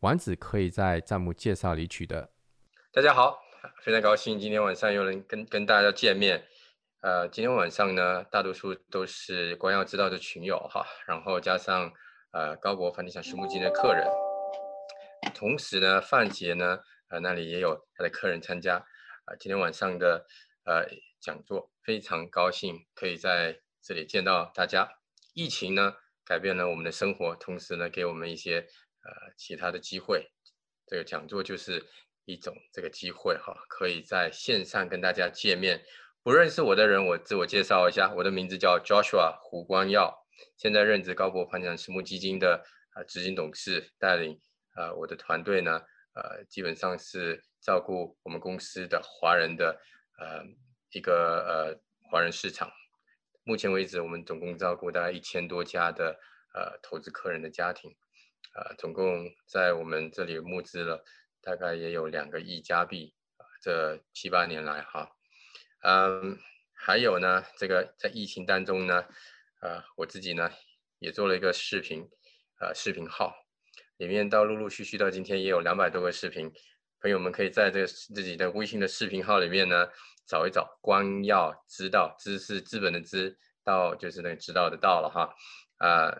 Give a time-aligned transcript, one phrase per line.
[0.00, 2.30] 丸子可以在账目介绍里取得。
[2.92, 3.40] 大家好，
[3.82, 6.46] 非常高兴今天晚上又能跟跟大家见面。
[7.00, 11.90] 呃，今天晚上呢，大多数都是光耀知道的群友哈，然后加上
[12.32, 14.06] 呃高博房地产私募基金的客人，
[15.34, 16.78] 同时呢，范杰呢，
[17.08, 18.76] 呃那里也有他的客人参加。
[18.76, 20.26] 啊，今天晚上的
[20.66, 20.84] 呃
[21.20, 24.86] 讲座，非常高兴可以在这里见到大家。
[25.32, 28.66] 疫情呢，改变了我们的生活，同时呢，给我们一些。
[29.06, 30.28] 呃，其他的机会，
[30.84, 31.80] 这个讲座就是
[32.24, 35.80] 一种这个机会哈，可以在线上跟大家见面。
[36.24, 40.12] 不认识我的人，我自我介绍一下，我的名字叫 Joshua 胡光耀，
[40.56, 42.64] 现在任职高博房地产私募基金的
[42.96, 44.40] 呃执行董事，带领
[44.74, 45.80] 呃我的团队呢，
[46.14, 49.80] 呃基本上是照顾我们公司的华人的
[50.18, 50.42] 呃
[50.90, 51.12] 一个
[51.46, 52.68] 呃华人市场。
[53.44, 56.18] 目前为止，我们总共照顾大概一千多家的
[56.54, 57.94] 呃投资客人的家庭。
[58.56, 61.04] 呃，总共在我们这里募资了
[61.42, 63.14] 大概也有两个亿加币，
[63.60, 65.10] 这七八年来哈，
[65.82, 66.38] 嗯，
[66.72, 69.04] 还有呢，这个在疫情当中呢，
[69.60, 70.50] 呃，我自己呢
[70.98, 72.08] 也做了一个视频，
[72.58, 73.34] 呃，视频号
[73.98, 76.50] 里面到陆陆续续到今天也有两百多个视频，
[77.00, 79.86] 朋友们可以在这个自己的微信的视频号里面呢
[80.26, 85.34] 找一找，光耀知道，知识资本的知，道就是那个知道的道了哈，
[85.76, 86.10] 啊，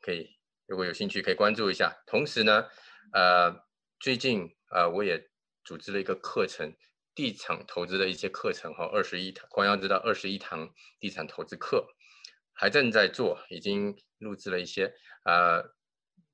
[0.00, 0.30] 可以。
[0.66, 1.94] 如果有兴趣，可以关注一下。
[2.06, 2.66] 同时呢，
[3.12, 3.54] 呃，
[4.00, 5.30] 最近呃，我也
[5.62, 6.74] 组织了一个课程，
[7.14, 11.86] 地产投资的一些课程哈，二十一堂，光要知道二十一堂地产投资课，
[12.54, 14.94] 还正在做，已经录制了一些。
[15.24, 15.74] 呃，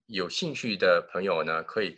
[0.07, 1.97] 有兴趣的朋友呢，可以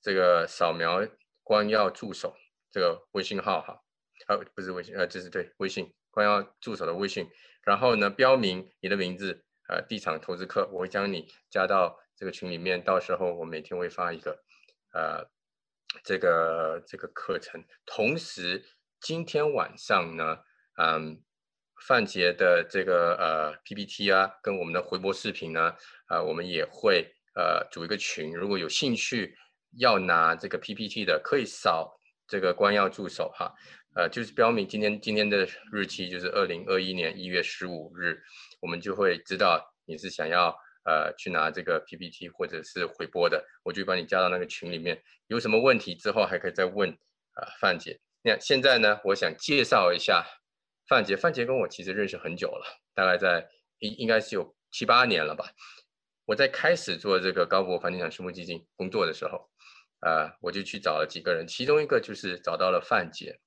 [0.00, 1.06] 这个扫描
[1.42, 2.36] 光耀助手
[2.70, 3.80] 这个微信号哈，
[4.28, 7.28] 呃，不是微信，呃，这是对微信光耀助手的微信，
[7.64, 9.45] 然后呢，标明你的名字。
[9.68, 14.42] 呃，地产投资课，我会将你加到这个群里面，到时候我每天会发一个，
[14.92, 15.28] 呃，
[16.04, 17.64] 这个这个课程。
[17.84, 18.64] 同时，
[19.00, 20.38] 今天晚上呢，
[20.78, 21.20] 嗯，
[21.86, 25.74] 范杰的这个呃 PPT 啊，跟我们的回播视频呢，
[26.06, 29.36] 啊，我们也会呃组一个群，如果有兴趣
[29.78, 33.52] 要拿这个 PPT 的，可以扫这个关耀助手哈。
[33.94, 38.22] 呃，就是标明今天今天的日期就是二零二一年一月十五日，
[38.66, 40.48] 我们就会知道你是想要
[40.84, 45.00] 呃去拿这个 PPT 或者是回播的，我就把你加到那个群里面。
[45.28, 48.00] 有什么问题之后还可以再问啊，范姐。
[48.22, 50.26] 那现在呢，我想介绍一下
[50.88, 51.16] 范姐。
[51.16, 55.44] 范姐跟我其实认识很久了，大概在应应该是有七八年了吧。
[56.24, 59.48] 我在开始做这个高博房地产私募基金工作的时候，
[60.00, 63.38] 呃，我就去找了几个人，其中一个就是找到了范姐。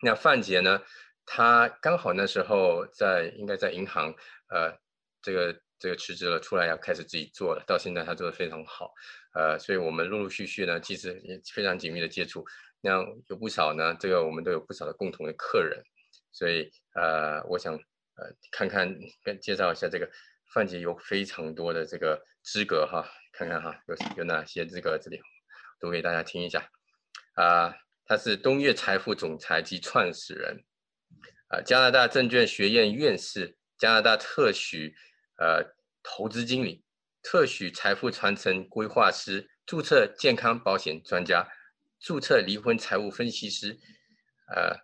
[0.00, 0.80] 那范姐呢？
[1.26, 4.14] 他刚好那时候在，应该在银行，
[4.48, 4.76] 呃，
[5.22, 7.64] 这个这个辞职了，出来要开始自己做了。
[7.66, 8.92] 到现在他做的非常好，
[9.34, 12.44] 呃，所以我们陆陆续续呢，其实也非常紧密的接触。
[12.80, 15.82] 那有不少呢，这个我们都有不少的共同的客人，
[16.32, 20.08] 所以呃，我想呃看看跟介绍一下这个
[20.52, 25.18] 范杰有非常多的这个资格哈，看看哈有有哪些资格这里
[25.80, 26.70] 读给大家听一下
[27.34, 27.74] 啊。
[28.06, 30.62] 他是东岳财富总裁及创始人，
[31.48, 34.94] 啊，加拿大证券学院院士，加拿大特许
[35.38, 36.84] 呃投资经理，
[37.22, 41.48] 特许财富传承规划师，注册健康保险专家，
[42.00, 43.78] 注册离婚财务分析师，
[44.54, 44.76] 呃，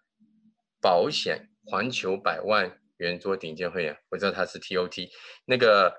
[0.80, 5.08] 保险环球百万圆桌顶尖会员，我知道他是 TOT，
[5.44, 5.94] 那个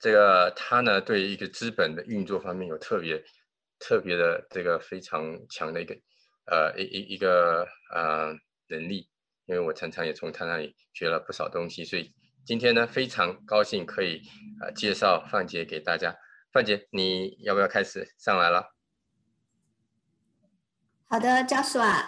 [0.00, 3.22] 这个他呢，对一个资本的运作方面有特别
[3.78, 5.96] 特别的这个非常强的一个。
[6.46, 8.34] 呃，一一一个呃
[8.68, 9.08] 能力，
[9.46, 12.14] 因为我常常也从他那里学了不少东西，所以
[12.44, 14.22] 今天呢非常高兴可以
[14.60, 16.16] 呃介绍范姐给大家。
[16.50, 18.74] 范姐，你要不要开始上来了？
[21.06, 22.06] 好的，Joshua，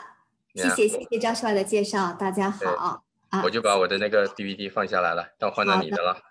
[0.55, 3.43] 谢谢谢谢 Joshua 的介绍，大家好啊。
[3.43, 6.23] 我就把我的那个 DVD 放下来了，到换到你的了。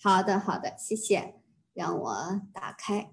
[0.00, 1.34] 好的好的，谢谢，
[1.72, 3.12] 让我打开。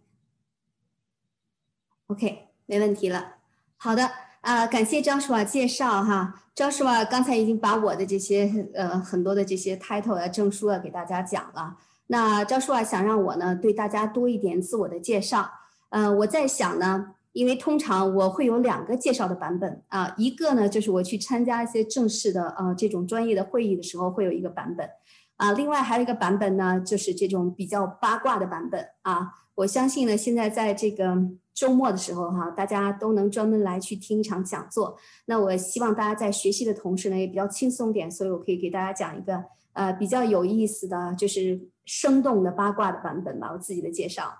[2.07, 3.38] OK，没问题了。
[3.78, 4.29] 好的。
[4.41, 11.75] 啊，感谢 Joshua 介绍哈，Joshua 刚才已经把我的这些呃很多的这些 title 啊证书啊给大家讲了。
[12.07, 15.50] 那 Joshua 想让我呢对大家多一点自我的介绍。
[15.89, 24.89] 呃，我在想呢，因为通常我会有两个介绍的版本啊，一个呢就是我去参加一些正式的呃这种专业的会议的时候会有一个版本，
[25.36, 29.31] 啊，另外还有一个版本呢就是这种比较八卦的版本啊。
[29.56, 31.18] 我相信呢，现在在这个
[31.60, 34.98] 周末的时候哈，大家都能专门来去听一场讲座。
[35.26, 43.52] 那我希望大家在学习的同时呢，也比较轻松点，所以我可以给大家讲一个呃比较有意思的就是生动的八卦的版本吧。
[43.52, 44.32] 我自己的介绍，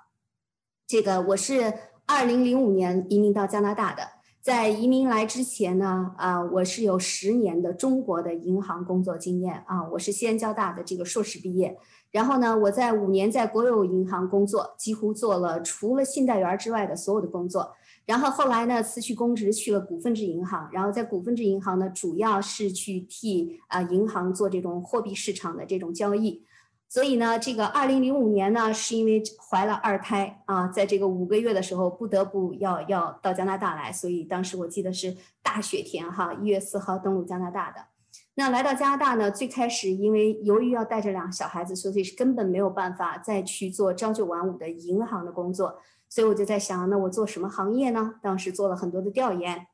[0.88, 1.74] 这个我是
[2.06, 4.04] 二零零五年移民到加拿大的，
[4.40, 11.78] 在移民来之前呢，啊，我是有十年的中国的银行工作经验啊，我是西安交大的这个硕士毕业。
[12.12, 17.76] 然后呢，我在五年在国有银行工作，几乎做了除了信贷员之外的所有的工作。
[18.06, 26.44] 然后后来呢，辞去公职去了股份制银行，然后在股份制银行呢，主要是去替啊银行做这种货币市场的这种交易。
[26.88, 37.89] 所以呢，这个二零零五年呢，是因为怀了二胎啊，在这个五个月的时候，不得不要要到加拿大来，所以当时我记得是大雪天哈，一月四号登陆加拿大的。
[38.40, 39.30] 那来到加拿大呢？
[39.30, 45.78] 最开始因为由于要带着两个小孩子，所以是根本没有办法再去做朝九晚五的银行的工作。
[46.08, 48.16] 所以我就在想，那我做什么行业呢？
[48.24, 49.68] 当时做了很多的调研，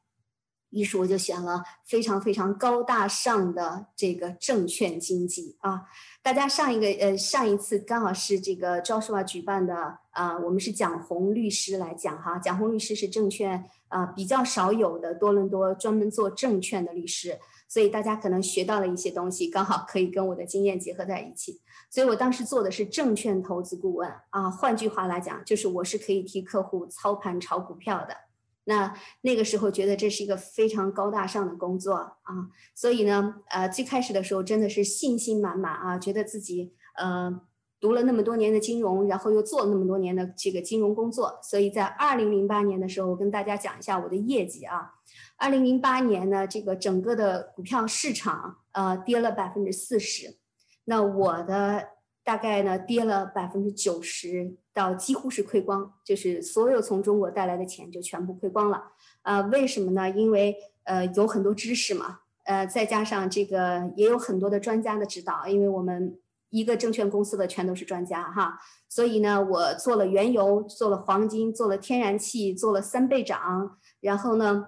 [0.72, 5.84] 于是我就选了非常非常高大上的这个证券经纪啊。
[6.24, 12.40] 大家上一个呃上一次刚好是这个 Joshua 举办的啊，我们是蒋红律师来讲哈。
[12.40, 17.38] 蒋红律师是证券啊比较少有的多伦多专门做证券的律师。
[17.76, 21.60] 所以大家可能学到了一些东西，刚好可以跟我的经验结合在一起。
[21.90, 28.16] 所以我当时做的是证券投资顾问啊，换句话来讲，就是我是可以替客户操盘炒股票的。
[28.64, 37.42] 那那个时候觉得这是一个非常高大上的工作啊，所以呢，呃，最开始的时候真的是信心满满啊，觉得自己呃
[37.80, 44.94] 读了那么多年的金融，然后又做了那么多年的这个金融工作，所以在二零零八年的时候，我跟大家讲一下我的业绩啊。
[45.38, 50.38] 二零零八年呢，这个整个的股票市场呃跌了百分之四十，
[50.86, 51.90] 那我的
[52.24, 58.92] 大概呢跌了百分之九十，到几乎是亏光，就是所有从中国带来的钱就全部亏光了。
[59.24, 60.10] 呃，为什么呢？
[60.10, 60.56] 因为
[60.86, 66.18] 呃有很多知识嘛，呃再加上这个也有很多的专家的指导，因为我们
[66.50, 74.68] 一个证券公司的全都是专家哈，所以呢我做了原油，做了黄金，做了天然气，做了三倍涨，然后呢。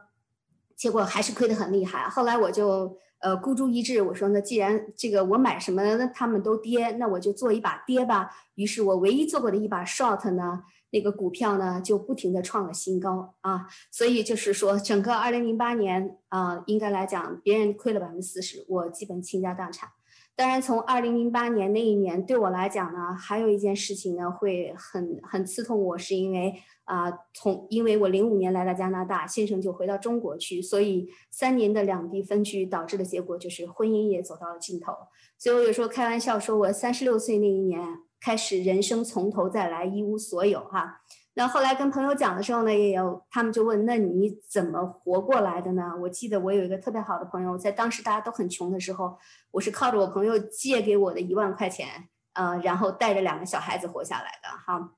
[0.78, 2.08] 结果还是亏得很厉害。
[2.08, 8.30] 后来我就呃孤注一掷，我说那既然这个我买什么他们都跌，那我就做一把跌吧。
[8.54, 13.66] 于是我唯一做过的一把 short 呢，那个股票呢就不停的创了新高啊。
[13.92, 19.90] 所以就是说，整个二零零八年啊，应该来讲别人亏了百分之四十，我基本倾家荡产。
[20.38, 26.54] 当然，从二零零八年那一年对我来讲呢，还有一件事情呢会很很刺痛我，是因为。
[26.88, 34.94] 啊，从因为我零五年来到加拿大，先生就回到中国去，所以三年的两地分居导致的结果就是婚姻也走到了尽头。
[35.38, 37.82] 所以我有时候开玩笑说，我三十六岁那一年
[38.22, 41.02] 开始人生从头再来，一无所有哈。
[41.38, 45.94] 那后来跟朋友讲的时候呢，也有他们就问，那你怎么活过来的呢？
[46.02, 49.16] 我记得我有一个特别好的朋友，在当时大家都很穷的时候，
[49.52, 54.94] 我是靠着我朋友借给我的一万块钱，呃，然后带着两个小孩子活下来的哈。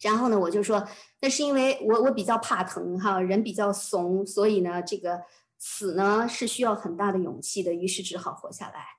[0.00, 0.86] 然后呢，我就说，
[1.20, 5.22] 那是因为我我比较怕疼哈，人比较怂，所以呢，这个
[5.58, 8.93] 死呢是需要很大的勇气的，于是只好活下来。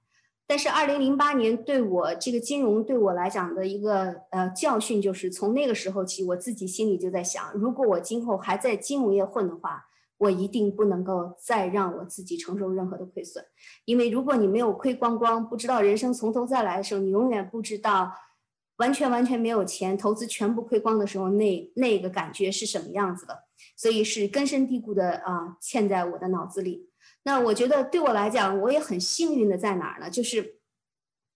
[0.48, 9.86] 但是二零零八年对我这个金融对我来讲的一个呃教训，就是从那个时候起，我自己心里就在想，如果我今后还在金融业混的话，
[10.18, 13.44] 我一定不能够再让我自己承受任何的亏损，
[13.86, 18.12] 因为如果你没有亏光光，不知道人生从头再来的时候，你永远不知道。
[18.78, 23.46] 完全完全没有钱，投资全部亏光的时候，那那个感觉是什么样子的？
[23.78, 26.90] 所以是根深蒂固的啊，嵌在我的脑子里。
[27.26, 30.10] 那我觉得对我来讲，我也很幸运的在哪儿呢？
[30.10, 30.60] 就是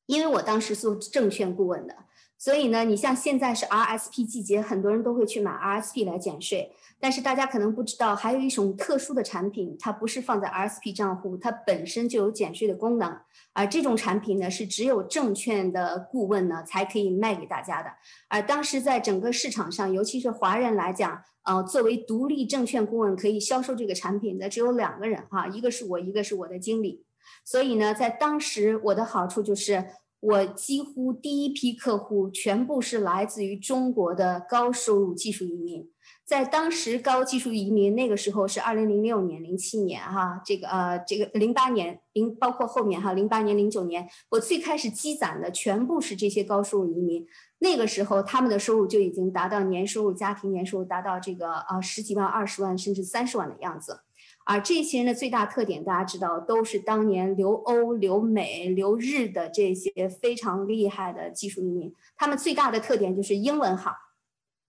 [0.10, 1.96] 因为我当时做证券顾问的，
[2.36, 6.74] 所以呢，你像现在是 RSP 季节，很多人都会去买 RSP 来减税。
[7.00, 13.20] 但是大家可能不知道，还有一种特殊的产品，它不是放在 RSP 账户，它本身就有减税的功能。
[13.54, 17.92] 而这种产品呢，是只有证券的顾问呢才可以卖给大家的。
[18.30, 27.06] 而当时在整个市场上，尤其是华人来讲，呃，作为独立证券顾问可以销售这个产品的只有两个人哈，一个是我，一个是我的经理。
[27.44, 29.86] 所以呢，在当时我的好处就是，
[30.20, 35.90] 我几乎第一批客户全部是来自于中国的高收入技术移民。
[36.26, 47.26] 在当时高技术移民那个时候是二零零六年、零七年哈，这个呃这个零八年零包括后面哈零八年、零九年，我最开始积攒的全部是这些高收入移民。
[47.58, 54.02] 那个时候他们的收入就已经达到年收入家庭年收入达到这个呃十几万、二十万甚至三十万的样子。
[54.52, 61.94] 而这些人的最大特点，大家知道都是当年留欧、留美、留日的这些非常厉害的技术移民。
[62.18, 63.92] 他们最大的特点就是英文好。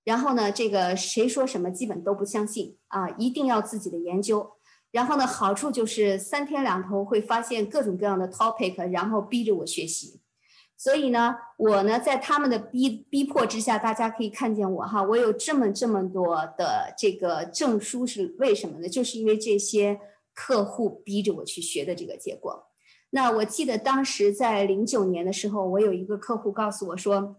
[0.05, 4.53] 然后呢，这个谁说什么基本都不相信啊，一定要自己的研究。
[4.91, 10.21] 然后呢，好处就是三天两头会发现各种各样的 topic，然后逼着我学习。
[10.81, 18.89] 所以呢，我呢在他们的逼逼迫之下，大家可以看见我哈，我有这么这么多的这个证书是为什么呢？
[18.89, 20.01] 就是因为这些
[20.33, 22.69] 客户逼着我去学的这个结果。
[23.11, 27.37] 那我记得当时在零九年的时候，我有一个客户告诉我说。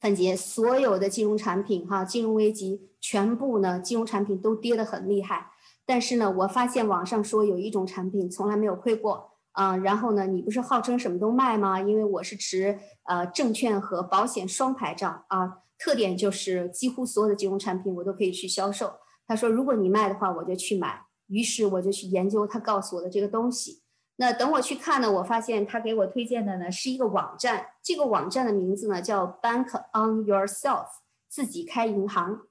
[0.00, 5.50] 范杰，所有的金融产品，哈，金融危机全部呢，金融产品都跌得很厉害。
[5.84, 9.27] 但是呢，我发现网上说有一种产品从来没有亏过，
[9.58, 11.80] 啊，然后呢，你不是号称什么都卖吗？
[11.80, 18.92] 因为我是持呃证券和保险双牌照啊，特点就是几乎所有的金融产品我都可以去销售。
[19.26, 21.02] 他说，如果你卖的话，我就去买。
[21.26, 23.82] 于是我就去研究他告诉我的这个东西。
[24.14, 30.86] 那等我去看呢，我发现他给我推荐的呢是一个网站，这个网站的名字呢叫 Bank on Yourself，
[31.28, 32.42] 自己开银行。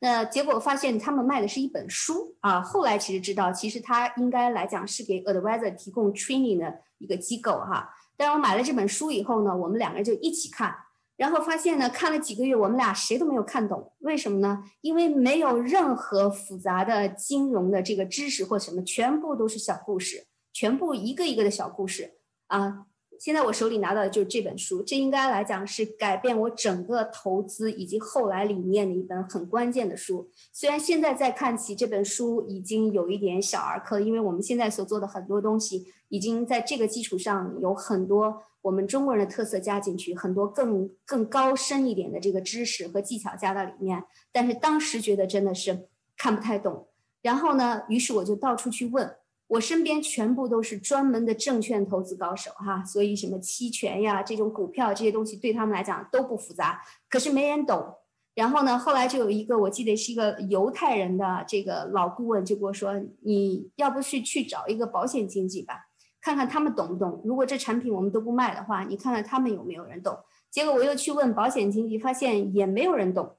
[0.00, 2.60] 那结果发现他们卖的是一本书啊。
[2.60, 7.90] 后来其实知道，其实他应该来讲是给 advisor 提供 training 的一个机构哈。
[8.16, 10.74] 但我买了这本书以后呢，我们两个人就一起看，
[11.16, 13.92] 然后发现呢，看了几个月，我们俩谁都没有看懂。
[13.98, 14.64] 为什么呢？
[14.80, 20.26] 因为没有任何复杂的金融的这个知识或什么，全部都是小故事。
[20.52, 22.14] 全部一个一个的小故事
[22.46, 22.86] 啊！
[23.18, 30.30] 现在我手里拿到的就是这本书，这应该来讲是改变我整个投资以及后来理念的一本很关键的书。
[30.52, 44.04] 虽然现在再看起这本书已经有一点小儿科，因为我们现在所做的很多东西已经在这个基础上有很多我们中国人的特色加进去，很多更更高深一点的这个知识和技巧加到里面。
[44.32, 46.88] 但是当时觉得真的是看不太懂，
[47.22, 49.16] 然后呢，于是我就到处去问。
[49.48, 57.94] 我身边全部都是专门的证券投资高手哈，所以什么期权呀、这种股票这些东西对他们来讲都不复杂，可是没人懂。
[58.34, 65.86] 然后呢，后来就有一个我记得是一个犹太人的这个老顾问就跟我说：“你要不去去找一个保险经纪吧，
[66.20, 67.22] 看看他们懂不懂。
[67.24, 70.18] 如果这产品我们都不卖的话，你看看他们有没有人懂。”
[70.50, 73.36] 结果我又去问保险经纪，发现也没有人懂。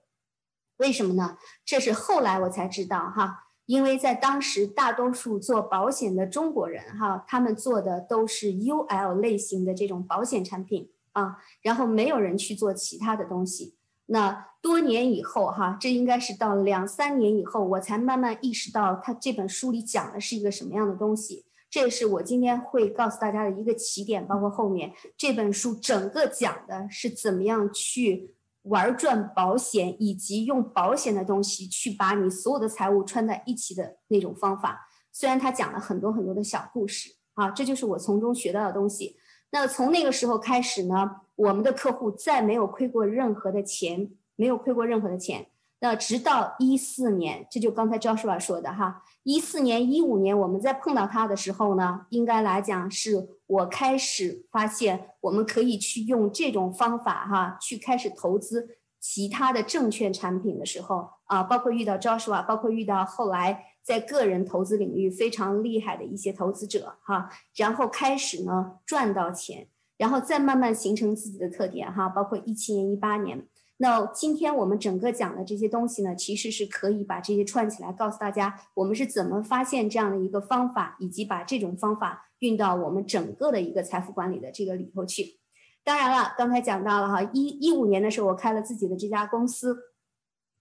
[0.77, 1.37] 为什么呢？
[1.65, 3.46] 这是后来我才知道哈。
[3.67, 13.75] 因为在当时，大多数做保险的中国人，哈，他们做的都是 UL 类型的这种保险产品啊，然后没有人去做其他的东西。
[14.05, 21.45] 那多年以后，哈，这应该是到两三年以后，我才慢慢意识到他这本书里讲的是一个什么样的东西。
[21.69, 28.36] 这也是我今天会告诉大家的一个起点，包括后面这本书整个讲的是怎么样去。
[28.67, 39.17] 玩转保险，以及用保险的东西去把你所有的财务串在一起的那种方法，虽然他讲了很多很多的小故事啊，这就是我从中学到的东西。
[39.51, 45.47] 那从那个时候开始呢，我们的客户再没有亏过任何的钱，没有亏过任何的钱。
[45.79, 69.67] 那直到一四年，这就刚才 Joshua 说的哈，一四年、一五年我们在碰到他的时候呢，应该来讲是我开始发现我们可以去用这种方法哈，去开始投资其他的证券产品的时候啊，包括遇到 Joshua，包括遇到后来在个人投资领域非常厉害的一些投资者哈，然后开始呢赚到钱，
[69.97, 73.47] 然后再慢慢形成自己的特点哈，包括一七年、一八年。
[73.79, 85.39] 那今天我们整个讲的这些东西呢，其实是可以把这些串起来，告诉大家我们是怎么发现这样的一个方法，以及把这种方法运到我们整个的一个财富管理的这个里头去。
[85.83, 89.77] 当然了，刚才讲到了哈，一一五年的时候，我开了自己的这家公司，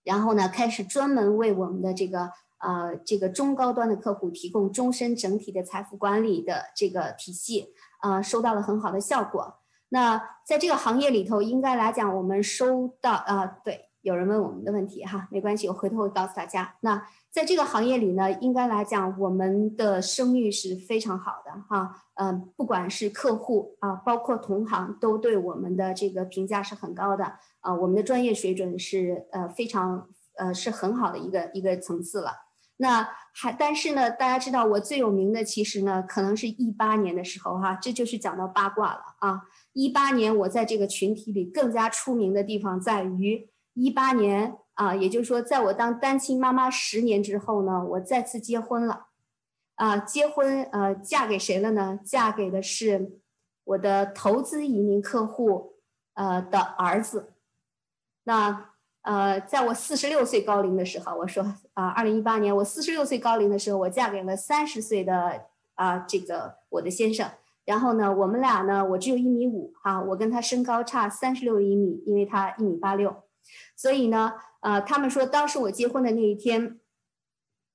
[0.04, 9.54] 然后呢，开始专门为我们的这个呃这个中高端的客户提供终身整体的财富管理的这个体系，呃，收到了很好的效果。
[9.88, 16.75] 那在这个行业里头，应该来讲，我们收到啊，对，有人问我们的问题哈，没关系，我回头会告诉大家。
[16.81, 27.25] 那在这个行业里呢，应该来讲，我们的声誉是非常好的哈，嗯，不管是客户啊，包括同行，都对我们的这个评价是很高的
[27.61, 32.33] 啊，我们的专业水准是呃非常呃是很好的一个一个层次了。
[32.78, 39.43] 那还但是呢，大家知道我最有名的其实呢，可能是一八年的时候哈，这就是讲到八卦了啊。
[39.76, 49.09] 一八年我在这个群体里更加出名的地方在于，一八年啊，也就是说，在我当单亲妈妈十年之后呢，我再次结婚了。
[49.75, 52.00] 啊，结婚呃，嫁给谁了呢？
[52.02, 53.21] 嫁给的是
[53.64, 55.75] 我的投资移民客户
[56.14, 57.35] 呃的儿子。
[58.25, 58.71] 那
[59.02, 67.30] 呃，在我四十六岁高龄的时候，我说啊，二零一八年我四十六岁高龄的时候，我嫁给了三十岁的啊这个我的先生。
[67.66, 73.14] 然后呢，我们俩呢，我只有一米五哈，我跟他身高差三十六厘米，因为他一米八六，
[73.76, 76.80] 所以呢，呃，他们说当时我结婚的那一天。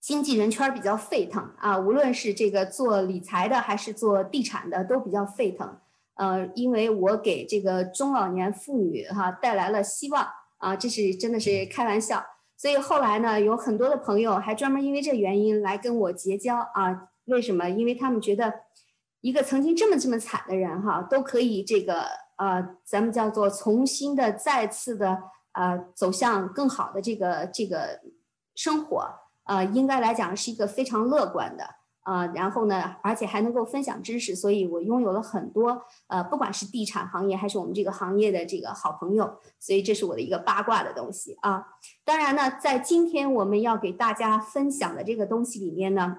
[0.04, 5.78] 经纪人圈比较沸腾啊，无论是这个做理财的还是做地产的都比较沸腾。
[6.16, 12.26] 呃，因为我给这个中老年妇女哈带来了希望啊，这是真的是开玩笑。
[12.58, 17.10] 所以后来呢，有很多的朋友还专门因为这原因来跟我结交啊。
[17.26, 17.70] 为什么？
[17.70, 18.52] 因为他们觉得
[19.22, 22.06] 一个曾经这么这么惨的人哈，都可以这个
[22.38, 25.24] 呃，咱们叫做重新的再次的
[25.54, 28.02] 呃走向更好的这个这个
[28.56, 29.08] 生活。
[29.46, 31.66] 呃，应该来讲是一个非常乐观的，
[32.06, 41.66] 呃，然后呢，而且还能够分享知识，所以我拥有了很多，呃，不管是地产行业还是我们这个行业的这个好朋友，所以这是我的一个八卦的东西啊。
[42.06, 46.18] 当然呢，在今天我们要给大家分享的这个东西里面呢，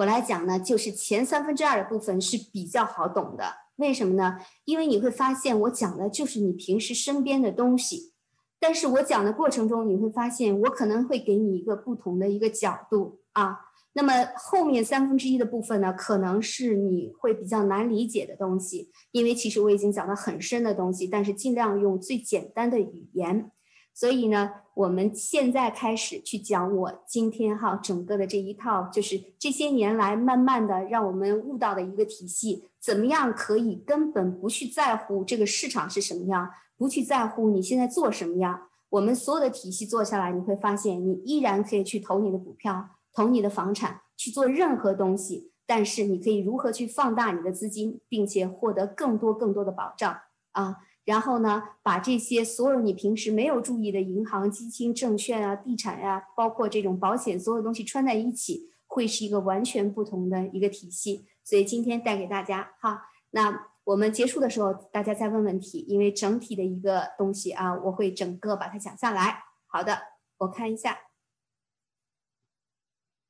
[0.00, 3.44] 我来讲呢，就是前三分之二的部分是比较好懂的，
[3.76, 4.38] 为什么呢？
[4.64, 8.14] 因为你会发现我讲的就是你平时身边的东西。
[8.58, 13.58] 但是我讲的过程中，你会发现我可能会给你一个不同的一个角度啊。
[13.92, 23.50] 那么后面三分之一的部分呢，可能是你会比较难理解的东西，因为其实我已经讲了很深的东西，但是尽量用最简单的语言。
[23.92, 36.50] 所以呢，我们现在开始去讲我今天哈整个的这一套，就是这些年来慢慢的让我们悟到的一个体系，怎么样可以根本不去在乎这个市场是什么样。
[36.76, 45.50] 不去在乎你现在做什么样，我们所有的体系做下来，你会发现你依然可以去投你的股票，投你的房产，去做任何东西。
[45.66, 50.16] 但是你可以如何去放大你的资金，并且获得更多更多的保障
[50.52, 50.78] 啊？
[51.04, 61.26] 然后呢，把这些所有你平时没有注意的银行、基金、证券啊、地产呀，包括这种保险，所有东西串在一起，会是一个完全不同的一个体系。
[61.44, 63.70] 所以今天带给大家哈，那。
[63.84, 69.42] 我们结束的时候，大家再问问题，因为整体的一个东西啊，我会整个把它讲下来。
[69.66, 69.98] 好的，
[70.38, 70.96] 我看一下。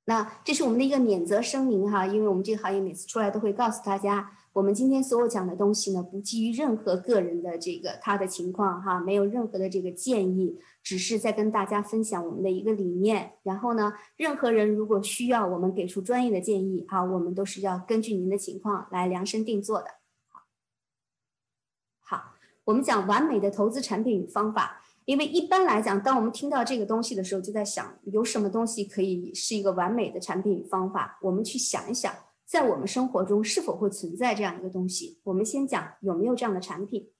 [0.05, 13.35] 那这是我们的一个免责声明哈，因为我们这个行业每次出来都会告诉大家，我们今天所有讲的东西呢，不基于任何个人的这个他的情况哈，没有任何的这个建议，只是在跟大家分享我们的一个理念。
[13.45, 19.87] 然后呢，任何人如果需要我们给出专业的建议啊，我们都是要根据您的情况来量身定做的。
[22.01, 22.35] 好
[22.65, 31.21] 我们讲完美的投资产品与方法，因为一般来讲，当我们听到这个东西的时候，就在想有什么东西可以是一个完美的产品与方法。
[31.23, 32.13] 我们去想一想，
[32.51, 35.21] 在我们生活中是否会存在这样一个东西。
[35.23, 37.13] 我们先讲有没有这样的产品。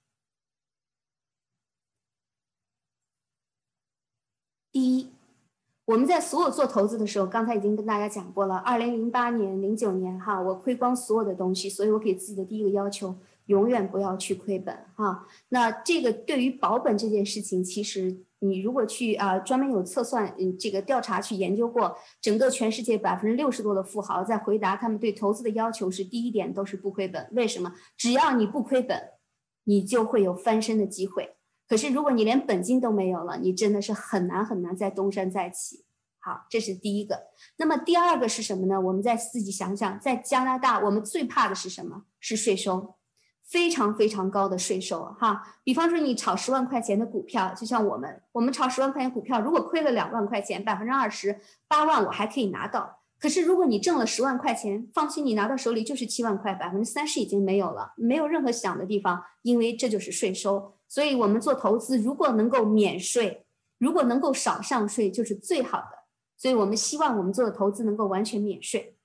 [4.73, 5.09] 第一，
[5.85, 8.57] 我们在所有做投资的时候，刚才已经跟大家讲过了。
[8.57, 13.15] 二零零八年、零九年，哈，我亏光所有的东西，所以我给自己的第一个要求。
[13.45, 15.27] 永远不要去亏本哈。
[15.49, 27.29] 那这个对于保本这件事情，其实你如果去啊专门有测算，嗯，这个调查去研究过，整个全世界百分之六十多的富豪在回答他们对投资的要求是第一点都是不亏本。
[27.33, 27.71] 为什么？
[27.95, 29.11] 只要你不亏本，
[29.65, 31.35] 你就会有翻身的机会。
[31.69, 35.85] 可是如果你连本金都没有了，你真的是很难很难再东山再起。
[36.19, 37.27] 好，这是第一个。
[37.57, 38.81] 那么第二个是什么呢？
[38.81, 42.05] 我们再自己想想，在加拿大，我们最怕的是什么？
[42.19, 42.95] 是税收。
[43.51, 51.37] 非常非常高的税收哈，比方说你炒十万块钱的股票，就像我们，我们炒十万块钱股票，如果亏了两万块钱，百分之二十
[51.67, 52.99] 八万我还可以拿到。
[53.19, 60.73] 可是如果你挣了十万块钱，放心，你拿到手里就是七万块，百分之三十已经没有了，没有任何想的地方，因为这就是税收。
[60.87, 63.45] 所以我们做投资，如果能够免税，
[63.79, 66.05] 如果能够少上税，就是最好的。
[66.37, 68.95] 所以我们希望我们做的投资能够完全免税。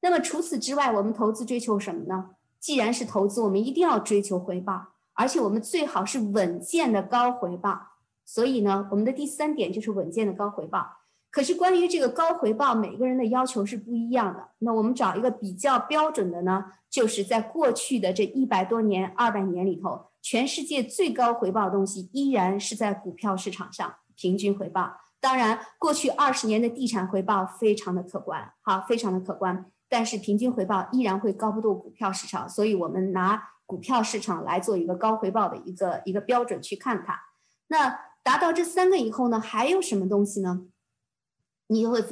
[0.00, 2.30] 那么除此之外，我们投资追求什么呢？
[2.62, 7.88] 既然是投资，我们一定要追求回报，而且我们最好是稳健的高回报。
[8.24, 10.98] 所以呢，我们的第三点就是稳健的高回报。
[11.28, 14.50] 可是关于这个高回报，每个人的要求是不一样的。
[14.58, 24.92] 那我们找一个比较标准的呢，就是在过去的这一百多年、二百年里头，全世界最高回报的东西依然是在股票市场上平均回报。
[25.20, 29.71] 当然，过去二十年的地产回报非常的可观，好，非常的可观。
[29.92, 37.20] 但是平均回报依然会高不过股票市场，所以我们拿股票市场来做一个高回报的一个一个标准去看它。
[37.68, 40.62] 那达到这三个以后呢，还有什么东西呢？
[41.66, 42.02] 你会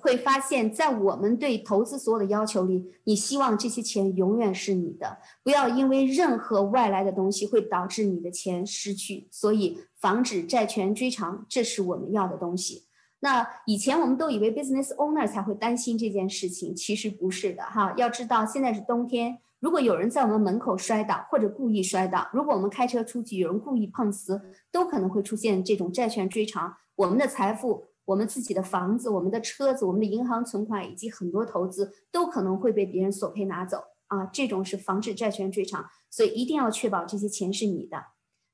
[0.00, 9.28] 会发现，在我们对投资所有的要求里，你希望这些钱永远是你的，不要因为任何外来的东西会导致你的钱失去。
[9.30, 12.84] 所以，防止债权追偿，这是我们要的东西。
[13.20, 17.94] 那以前我们都以为 business owner 才会担心这件事情，其实不是的哈。
[17.96, 24.40] 要知道，现在是冬天，如果有人在我们门口摔倒，或者故意摔倒，如果我们开车出去，有人故意碰瓷，
[24.72, 26.76] 都可能会出现这种债权追偿。
[26.96, 27.84] 我们的财富。
[28.06, 34.26] 我们自己的房子、我们的车子、我们的银行存款以及很多投资都可能会被别人索赔拿走啊！
[34.32, 38.06] 这种是防止债权追偿，所以一定要确保这些钱是你的。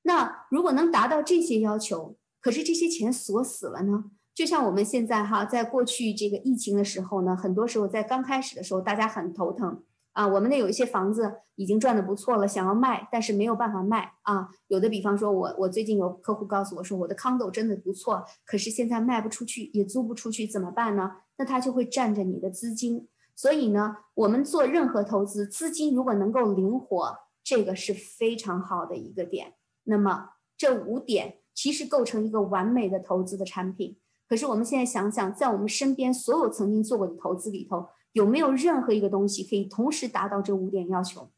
[0.03, 4.11] 那如果能达到这些要求，可是这些钱锁死了呢？
[4.37, 9.83] 就像我们现在哈，在过去这个疫情的时候呢，很多时候在刚开始的时候，大家很头疼。
[10.13, 14.49] 啊，我们那有一些房子已经赚的不错了，想要卖，但是没有办法卖啊。
[14.69, 21.13] 有的比方说，我我最近有客户告诉我说，我的 condo 真的不错，可是现在卖不出去，也租不出去，怎么办呢？
[21.39, 23.09] 那他就会占着你的资金。
[23.35, 29.55] 所以呢，我们做任何投资，资金如果能够灵活，这个是非常好的一个点。
[29.85, 33.97] 那么这五点其实构成一个完美的投资的产品。
[34.29, 37.89] 可是我们现在想想，在我们身边所有曾经做过的投资里头。
[38.13, 41.29] 有没有任何一个东西可以同时达到这五点要求？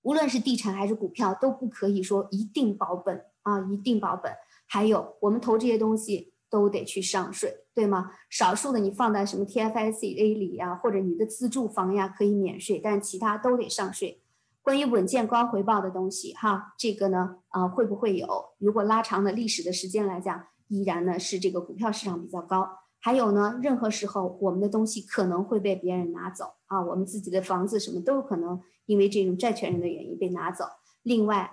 [0.00, 4.32] 无论是地产还是股票，都不可以说一定保本啊，一定保本。
[4.66, 8.12] 还有，我们投这些东西都得去上税，对吗？
[8.30, 14.22] 少数的你放在什么 TFSA 里呀，或者你的自住房呀可以免税，但其他都得上税。
[14.62, 18.54] 关于稳健高回报的东西，哈，这个呢，啊，会不会有？
[18.56, 22.68] 如果拉长的历史的时间来讲，依然呢是这个股票市场比较高。
[22.98, 30.64] 还有呢，任何时候我们的东西可能会被别人拿走啊，我们自己的房子什么都有可能因为这种债权人的原因被拿走。
[31.02, 31.52] 另外，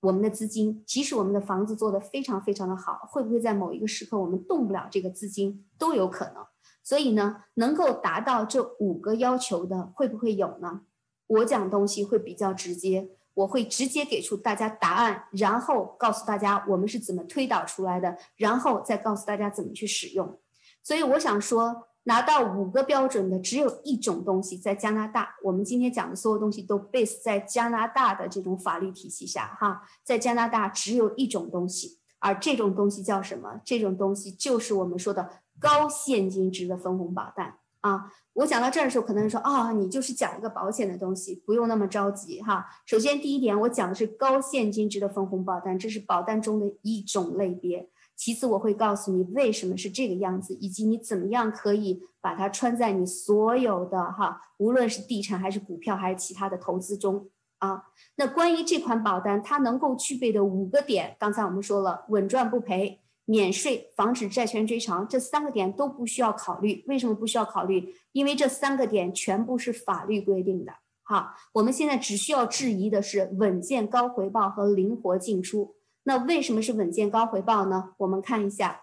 [0.00, 6.36] 我们的资金，即使我们的房子做得非常非常的好，会不会在某一个时刻我们动不了这个资金都有可能。
[6.82, 10.82] 所以呢，能够达到这五个要求的会不会有呢？
[11.26, 20.38] 我讲东西会比较直接，我会直接给出大家答案，然后告诉大家我们是怎么推导出来的，然后再告诉大家怎么去使用。
[20.82, 33.60] 所以我想说，拿到五个标准的只有一种东西，在加拿大，我们今天讲的所有东西都 base 在加拿大的这种法律体系下，哈，在加拿大只有一种东西，而这种东西叫什么？
[33.64, 38.12] 这种东西就是我们说的高现金值的分红保单啊。
[38.34, 42.66] 我讲到这儿的时候，可能说啊，你就是讲一个保险的东西，不用那么着急哈。
[42.84, 47.88] 首先第一点，我讲的是高现金值的分红保单，这是保单中的一种类别。
[48.16, 57.84] 其次，我会告诉你为什么是这个样子，以及你怎么样可以把它穿在你所有的哈，无论是地产还是股票还是其他的投资中啊。
[58.16, 66.84] 那关于这款保单，它能够具备的五个点，刚才我们说了，稳赚不赔、免税、防止债权追偿，这三个点都不需要考虑。
[66.88, 67.94] 为什么不需要考虑？
[68.12, 70.72] 因为这三个点全部是法律规定的。
[71.02, 75.76] 好，我们现在只需要质疑的是稳健高回报和灵活进出。
[76.04, 77.94] 那为什么是稳健高回报呢？
[77.98, 78.82] 我们看一下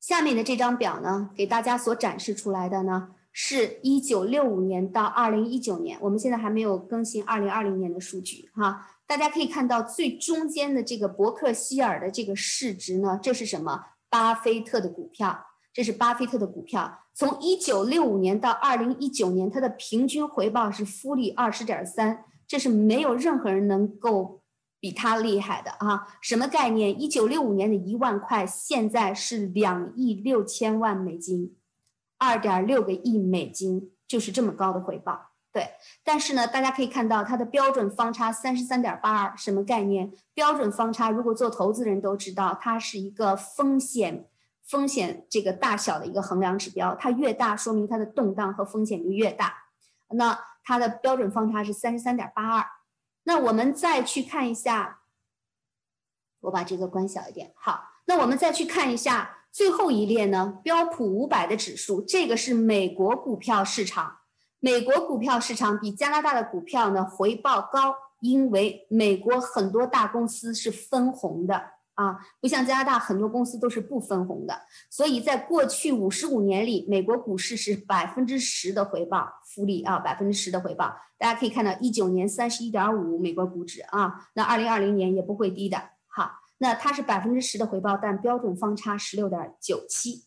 [0.00, 8.86] 下面的这张表呢，给大家所展示出来的呢，是一九六五年到二零一九年，我们现在还没有更新二零二零年的数据哈。
[9.12, 13.84] 大家可以看到最中间的这个伯克希尔的这个市值呢，这是什么？
[14.08, 17.00] 巴菲特的股票，这是巴菲特的股票。
[17.12, 24.40] 从一九六五年到二零一九年，它的平均回报是复利二十点三，这是没有任何人能够。
[24.80, 27.00] 比他厉害的啊，什么概念？
[27.00, 31.54] 一九六五年的一万块，现在是两亿六千万美金，
[32.18, 35.31] 二点六个亿美金，就是这么高的回报。
[35.52, 35.68] 对，
[36.02, 40.10] 但是呢，大家可以看到它的标准方差三十三点八二，什么概念？
[40.32, 44.26] 标准方差，如果做投资人都知道，它是一个风险
[44.64, 49.54] 风险这个大小的一个衡量指标，它越大，说明它的动荡和风险就越大。
[50.14, 52.64] 那它的标准方差是三十三点八二。
[53.24, 55.00] 那我们再去看一下，
[56.40, 57.52] 我把这个关小一点。
[57.56, 64.20] 好，那我们再去看一下最后一列呢，标普五百的指数，这个是美国股票市场。
[64.64, 71.60] 美国股票市场比加拿大的股票呢回报高，因为美国很多大公司是分红的。
[71.94, 80.96] 啊，不像加拿大很多公司都是不分红的，所以在过去五十五年里，美国股市是百分之十的回报复利啊，百分之十的回报。
[81.18, 85.90] 大家可以看到，一九年三十一点五美国股指啊，那二零二零年也不会低的。
[86.06, 90.24] 好，那它是百分之十的回报，但标准方差十六点九七。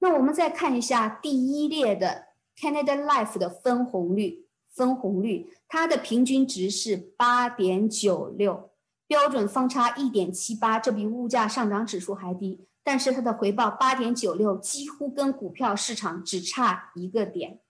[0.00, 2.26] 那我们再看一下第一列的
[2.58, 8.70] Canada Life 的分红率，分红率它的平均值是八点九六。
[9.06, 17.60] 标准方差一点七八，这比物价上涨指数还低，但是它的回报八点九六，几乎跟股票市场只差一个点。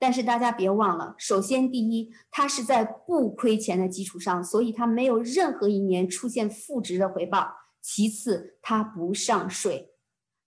[0.00, 7.52] 但是大家别忘了，首先第一，它是在不亏钱的基础上，所以它没有任何一年出现负值的回报。
[7.80, 9.91] 其次，它不上税，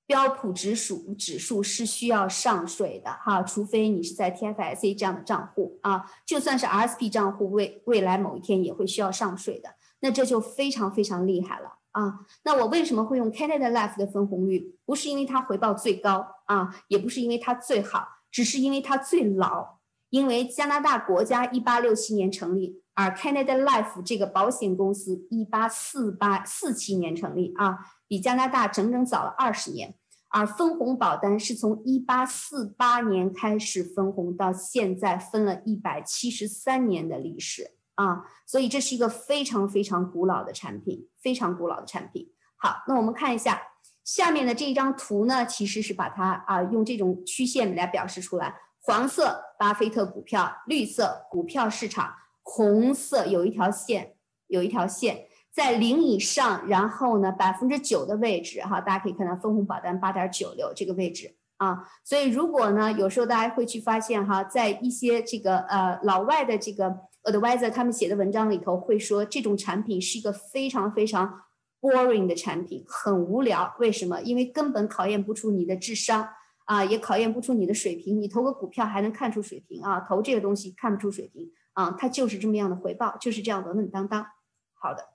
[0.07, 9.69] 标普指数指数是需要上税的哈，除非你是在 TFSA 这样的账户啊，就算是 RSP 账户，未未来某一天也会需要上税的。
[10.01, 12.19] 那这就非常非常厉害了啊！
[12.43, 14.77] 那我为什么会用 Canada Life 的分红率？
[14.85, 18.07] 不是因为它回报最高啊，也不是因为它最好。
[18.29, 27.77] 只是因为它最老，因为加拿大国家一八六七年成立，而 Canada Life 这个保险公司一八四八四七年成立啊，
[28.07, 29.93] 比加拿大整整早了二十年。
[30.29, 42.31] 而分红保单是从一八四八年开始分红，到现在分了一百七十三年的历史啊，所以这是一个非常非常古老的产品，非常古老的产品。
[42.57, 43.61] 好，那我们看一下。
[44.03, 48.55] 下面的这一张图呢，其实是把它啊用这种曲线来表示出来。
[48.81, 52.13] 黄色巴菲特股票，绿色股票市场，
[52.45, 54.13] 红色有一条线，
[54.47, 61.83] 有一条线在零以上，然后呢百分之九的位置哈，大家可以看到分红保单八点九六这个位置啊。
[62.03, 71.41] 所以如果呢有时候大家会去发现哈，在一些这个呃老外的这个 advisor 他们写的文章里头会说，这种产品是一个非常非常。
[71.81, 74.19] boring 的产品很无聊，为什么？
[74.21, 76.27] 因为根本考验不出你的智商
[76.63, 78.19] 啊，也考验不出你的水平。
[78.19, 79.99] 你投个股票还能看出水平啊？
[79.99, 84.25] 投这个东西看不出水平啊，它就是这么样的回报，就是这样稳稳当当。
[84.73, 85.09] 好的，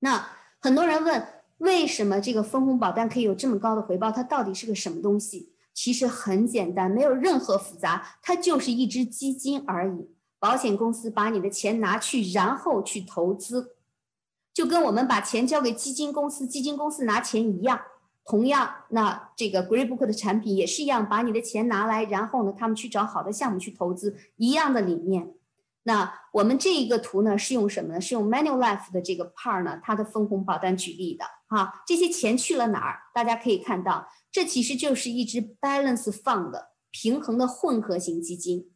[0.00, 0.28] 那
[0.60, 4.12] 很多人问，为什么这个分红保单可以有这么高的回报？
[4.12, 5.54] 它到底是个什么东西？
[5.72, 10.10] 其实很简单，没有任何复杂，它就是一只基金而已。
[10.40, 13.76] 保险公司把你的钱拿去，然后去投资。
[14.52, 17.80] 就跟我们把钱交给基金公司，基金公司拿钱一样。
[18.24, 25.32] 同样，那这个 Greybook 的产品也是一样，把你的钱拿来，然后呢，他们去找好的项目去投资，一样的理念。
[25.88, 27.98] 那我们这一个图呢，是用什么呢？
[27.98, 31.24] 是用 Manulife 的这个 part 呢，它的分红保单举例的。
[31.48, 33.00] 哈，这些钱去了哪儿？
[33.14, 36.52] 大家可以看到，这其实就是一只 balance fund
[36.90, 38.70] 平衡的混合型基金。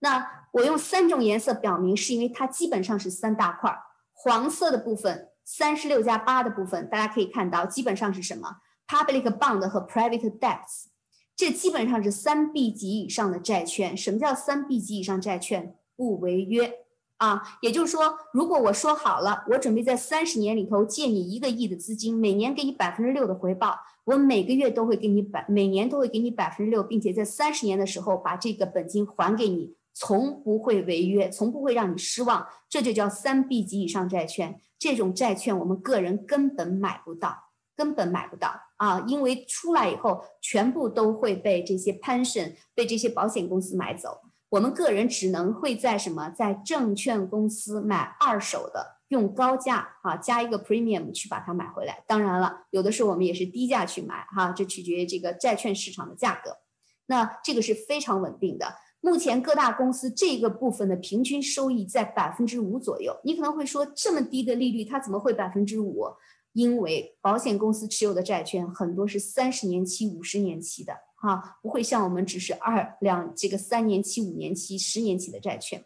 [0.00, 3.78] 那我用三种颜色表明，是因为它基本上是三大块儿。
[4.12, 10.88] 黄色的部分，三十六加八的部分，大家可以看到，基本上是什么？Public bond 和 private debts，
[11.34, 13.96] 这基本上是三 B 级以上的债券。
[13.96, 15.74] 什么叫三 B 级以上债券？
[16.00, 16.78] 不违约
[17.18, 17.58] 啊！
[17.60, 29.74] 也就是说，如果我说好了，我准备在三十年里头借你一个亿的资金，每年给你百分之六的回报，我每个月都会给你百，每年都会给你百分之六，并且在三十年的时候把这个本金还给你。
[29.92, 34.58] 从不会违约，从不会让你失望，这就叫三 B 级以上债券。
[34.78, 37.36] 这种债券我们个人根本买不到，
[37.76, 39.04] 根本买不到啊！
[39.06, 44.22] 因为出来以后，全部都会被这些 pension、被这些保险公司买走。
[44.50, 52.02] 我们个人只能会在什么，在证券公司买二手的，用高价啊加一个 premium 去把它买回来。
[52.06, 56.58] 当然了，有的时候我们也是低价去买哈，这取决于这个债券市场的价格。
[57.06, 58.74] 那这个是非常稳定的。
[59.00, 63.18] 目前各大公司这个部分的平均收益在百分之五左右。
[63.24, 66.04] 你可能会说，这么低的利率，它怎么会百分之五？
[66.52, 75.84] 因为保险公司持有的债券很多是三十年期、五十年期的，哈，不会像我们只是二两这个三年期、五年期、十年期的债券。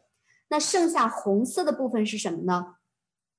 [0.49, 2.77] 那剩下红色的部分是什么呢？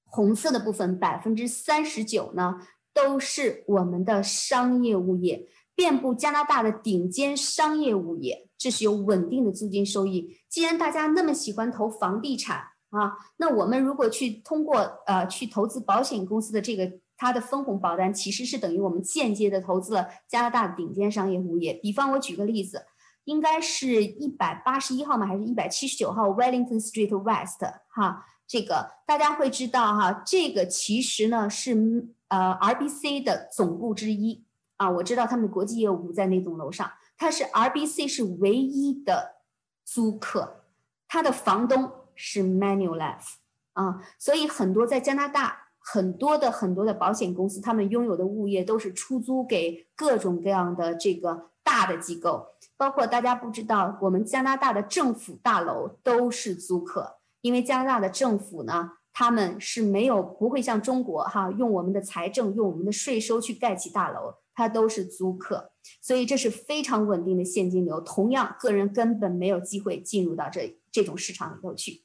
[0.04, 2.60] 红色的部分百分之三十九呢，
[2.94, 8.50] 都是我们的商业物业，遍布加拿大的顶尖商业物业。
[8.58, 10.38] 这是有稳定的租金收益。
[10.50, 12.58] 既然大家那么喜欢投房地产
[12.90, 21.74] 啊，那我们如果去通过呃去投资保险公司的这个它的分红保单，其实是等于我们间接的投资了加拿大的顶尖商业物业。
[21.74, 22.86] 比方我举个例子，
[23.24, 25.26] 应该是一百八十一号吗？
[25.26, 27.64] 还是一百七十九号 Wellington Street West？
[27.90, 34.44] 哈，这个大家会知道哈，这个其实呢是呃 RBC 的总部之一
[34.78, 34.90] 啊。
[34.90, 36.92] 我知道他们的国际业务在那栋楼上。
[37.18, 39.38] 它是 RBC 是唯一的
[39.86, 40.66] 租客，
[41.08, 43.36] 它的房东是 Manulife
[43.72, 64.34] 啊，所以很多在加拿大很多的很多的保险公司，他们拥有的物业都是出租给各种各样的这个大的机构，包括大家不知道，我们加拿大的政府大楼都是租客，因为加拿大的政府呢，他们是没有不会像中国哈，用我们的财政用我们的税收去盖起大楼。
[64.58, 68.00] 它都是租客，所以这是非常稳定的现金流。
[68.00, 72.05] 同样，个人根本没有机会进入到这这种市场里头去。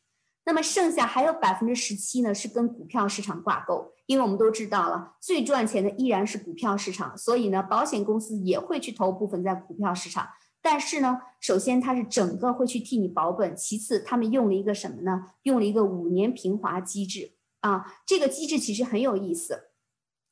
[0.51, 10.27] 那么剩下还有百分之十七呢，是跟股票市场挂钩，因为我们都知道了，最赚钱的依然是股票市场，所以呢，保险公司也会去投部分在股票市场。
[10.61, 15.27] 但是呢，首先它是整个会去替你保本，其次他们用了一个什么呢？
[15.45, 19.71] 用了一个五年平滑机制啊，这个机制其实很有意思。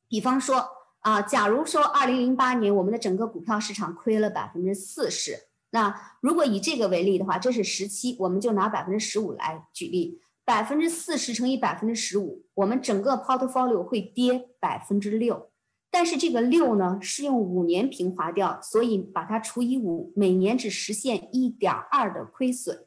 [0.09, 0.67] 比方说
[1.03, 15.51] 啊，假如说二零零八年我们的整个股票市场亏了百分之四十，那如果以这个为例的话，这是十七，我们就拿百分之十五来举例，百分之四十乘以百分之十五，我们整个 portfolio 会跌百分之六。
[15.91, 22.87] 但是这个六呢是用五年平滑掉，所以把它除以五，每年只实现一点二的亏损。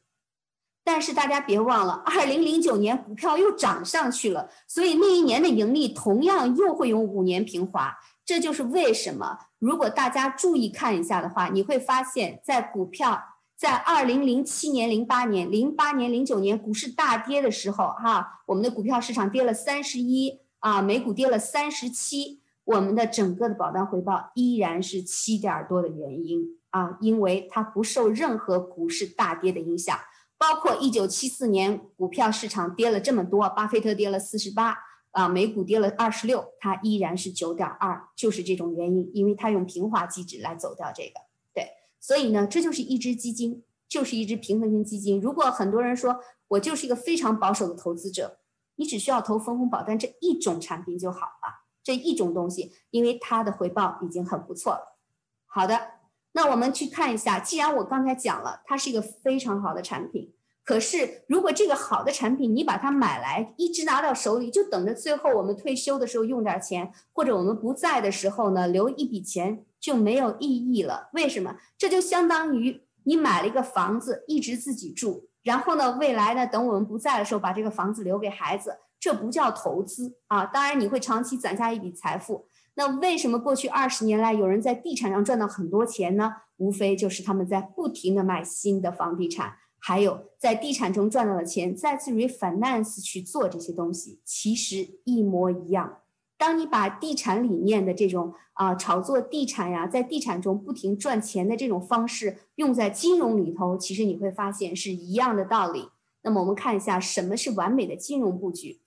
[0.84, 7.96] 但是大家别忘了，二零零九年股票又涨上去了，所以那一年的盈利同样又会用五年平滑。
[8.32, 13.22] 这就是为什么，如果大家注意看一下的话，你会发现在股票
[13.58, 22.40] 在二零零七年、零八年、零八年、零九年股市大跌的时候，哈，我们的股票市场跌了三十一啊，美股跌了三十七。
[22.64, 30.00] 我们的整个的保单回报依然是七点多的原因啊，因为它不受任何股市大跌的影响，
[30.38, 34.78] 包括一九七四年股票市场跌了这么多，巴菲特跌了四十八
[35.12, 41.22] 啊，美股跌了二十六，它依然是九点二，就是这种原因，因为它用平滑机制来走掉这个，
[41.54, 41.70] 对，
[42.00, 45.20] 所以呢，这就是一只基金，就是一只平衡型基金。
[45.22, 48.40] 如果很多人说我就是一个非常保守的投资者，
[48.76, 51.62] 你只需要投分红保单这一种产品就好了。
[51.84, 55.00] 这一种东西，因为它的回报已经很不错了。
[55.48, 55.94] 好的，
[56.34, 57.40] 那我们去看一下。
[57.40, 60.32] 既然我刚才讲了，它是一个非常好的产品，
[60.64, 71.10] 可是如果这个好的产品你把它买来，一直拿到手里，就等着最后我们退休的时候用点钱，或者我们不在的时候呢，留一笔钱就没有意义了。
[71.14, 71.58] 为什么？
[71.78, 78.78] 这就相当于你买了一个房子，一直自己住，然后呢，未来呢，等我们不在的时候，把这个房子留给孩子。
[79.00, 80.46] 这不叫投资啊！
[80.46, 82.46] 当然你会长期攒下一笔财富。
[82.76, 86.32] 那为什么过去二十年来有人在地产上赚到很多钱呢？
[86.58, 95.98] 无非就是他们在不停的卖新的房地产，还有在地产中赚到的钱再次 refinance 去做这些东西，其实一模一样。
[96.38, 105.90] 当你把地产理念的这种啊炒作地产呀，在地产中不停赚钱的这种方式用在金融里头，其实你会发现是一样的道理。
[106.22, 108.82] 那么我们看一下什么是完美的金融布局。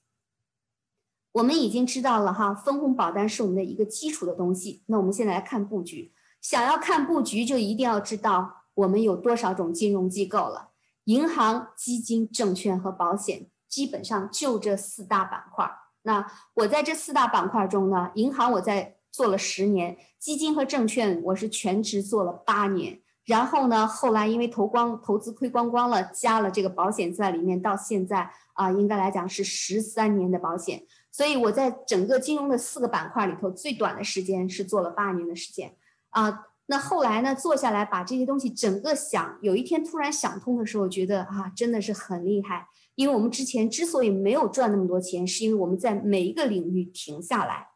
[1.32, 4.84] 我们已经知道了哈，分红保单是我们的一个基础的东西。
[4.86, 10.73] 那我们现在来看布局，想要看布局，就一定要知道我们有多少种金融机构了。
[11.04, 15.70] 银行、基金、证券和保险，基本上就这四大板块。
[16.02, 23.00] 那我在这四大板块中呢，银行我在做了十年，基金和证券我是全职做了八年。
[23.24, 30.82] 然后呢，后来因为投光投资亏光光了，加了这个保险在里面，到现在啊，应该来讲是十三年的保险。
[31.10, 35.74] 所以我在整个金融的四个板块里头，最短的时间是做了八年的时间
[36.10, 36.48] 啊。
[36.66, 42.68] 那后来呢，坐下来把这些东西整个想，有一天突然想通的时候，觉得啊，真的是很厉害。
[42.94, 47.68] 因为我们之前之所以没有赚那么多钱，是因为我们在每一个领域停下来，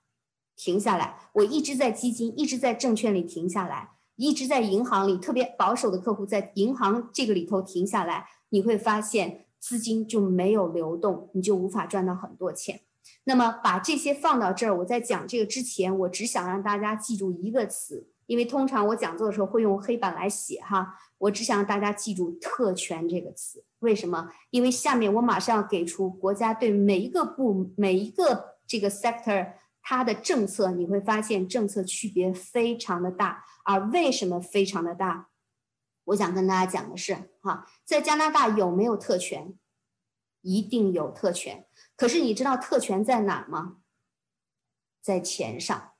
[0.56, 1.18] 停下来。
[1.34, 12.80] 我一直在基金，一直在证券里停下来，一直在银行里，特别保守的客户在银行这个里头停下来，你会发现资金就没有流动，你就无法赚到很多钱。
[13.24, 23.64] 那么把这些放到这儿，我在讲这个之前，我只想让大家记住一个词，因为通常我讲座的时候会用黑板来写哈，我只想让大家记住“特权”这个词。
[23.78, 24.30] 为什么？
[24.50, 33.46] 因为下面我马上要给出国家对每一个部、每一个这个 sector 它的政策，你会发现政策区别非常的大。
[33.64, 35.30] 而为什么非常的大？
[36.04, 39.54] 我想跟大家讲的是，哈，在加拿大有没有特权？
[40.42, 41.66] 一定有特权。
[41.96, 43.78] 可是你知道特权在哪吗？
[45.00, 45.92] 在钱上。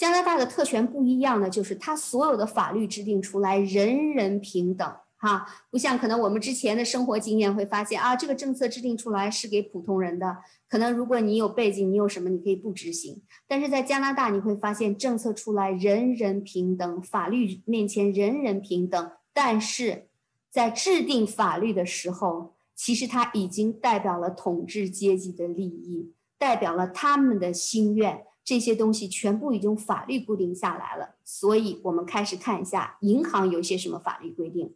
[0.00, 10.38] 加拿大的特权不一样的就是，它所有的法律制定出来，人人平等，哈，不像可能我们之前的生活经验会发现啊，这个政策制定出来是给普通人的，
[10.70, 13.20] 可能如果你有背景，你有什么，你可以不执行。
[13.46, 20.06] 但是在加拿大，你会发现政策出来，人人平等，法律面前人人平等，但是
[20.50, 22.54] 在制定法律的时候。
[22.82, 31.14] 其实它已经代表了统治阶级的利益，代表了他们的心愿，这些东西全部已经法律固定下来了。
[31.24, 34.74] 所以，我们开始看一下银行有些什么法律规定。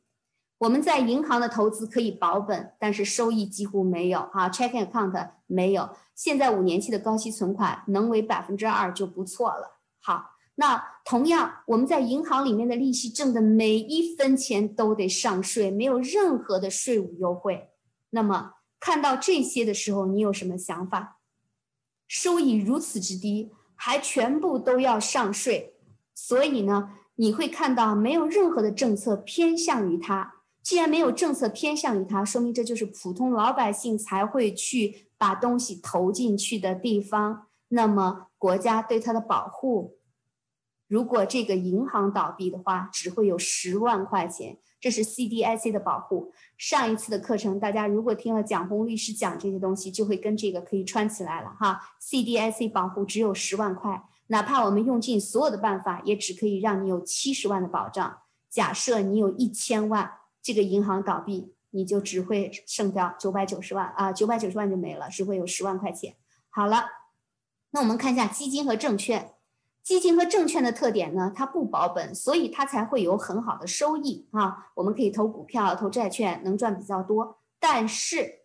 [0.59, 5.91] 我们在银行的投资可以保本，但是收益几乎没有啊，checking account 没有。
[6.15, 9.81] 现在五年期的高息存款能为百分之二就不错了。
[10.01, 17.71] 好，那同样我们在银行里面的利息挣的每一分钱都得上税，没有任何的税务优惠。
[18.11, 21.19] 那么看到这些的时候，你有什么想法？
[22.07, 25.75] 收益如此之低，还全部都要上税，
[26.15, 30.35] 所以呢，你会看到没有任何的政策偏向于它。
[30.63, 37.49] 既然没有政策偏向于它，说明这就是普通老百姓才会去把东西投进去的地方。
[37.69, 39.99] 那么国家对它的保护，
[40.95, 44.57] 如果这个银行倒闭的话，只会有十万块钱。
[44.81, 46.33] 这是 CDIC 的保护。
[46.57, 51.81] 上一次的课程，大家如果听了蒋红律师讲这些东西，就会跟这个可以串起来了哈。
[52.01, 58.21] CDIC 保护只有十万块，哪怕我们用尽所有的办法，也只可以让你有七十万的保障。
[58.49, 60.09] 假设你有一千万，
[60.41, 66.15] 这个银行倒闭，你就只会剩掉九百九十万啊，九百九十万就没了，只会有十万块钱。
[66.51, 66.85] 好了，
[67.73, 69.34] 那我们看一下基金和证券。
[69.85, 74.73] 基金和证券的特点呢，它不保本，所以它才会有很好的收益啊。
[74.75, 77.39] 我们可以投股票、投债券，能赚比较多。
[77.61, 78.41] 但是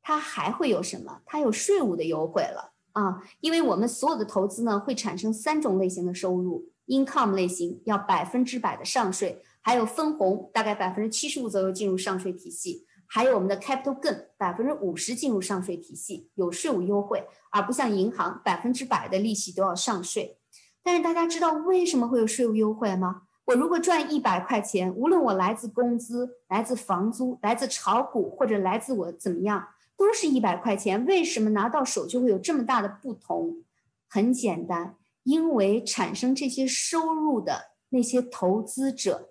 [0.00, 1.20] 它还会有什么？
[1.26, 3.22] 它有税务的优惠了啊！
[3.40, 12.86] 因为我们所有的投资呢，会产生三种类型的收入：income 类型要百分之百的上税，还有分红，大概百分之七十五左右进入上税体系。
[13.06, 20.38] 还有我们的 capital gain 百分之五十进入上税体系，有税务优惠，而不像银行百分之百的利息都要上税。
[20.84, 23.22] 但是大家知道为什么会有税务优惠吗？
[23.46, 29.66] 我如果赚一百块钱，无论我来自工资、来自房租、来自炒股或者来自我怎么样，
[29.96, 31.04] 都是一百块钱。
[31.06, 33.64] 为什么拿到手就会有这么大的不同？
[34.08, 39.30] 很简单，因为产生这些收入的那些投资者，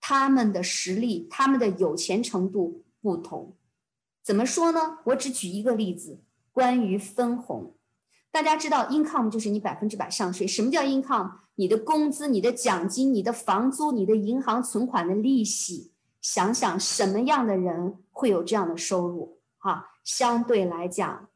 [0.00, 2.84] 他们的实力、他们的有钱程度。
[3.02, 3.56] 不同，
[4.22, 4.98] 怎么说呢？
[5.06, 6.20] 我只举一个例子，
[6.52, 7.74] 关于分红。
[8.32, 10.46] 大家知道，income 就是你百分之百上税。
[10.46, 11.30] 什么叫 income？
[11.56, 15.92] 你的工资、你的奖金、你的房租、你的银行存款的利息。
[16.22, 19.38] 想想什么样的人会有这样的收入？
[19.58, 21.28] 哈，相对来讲，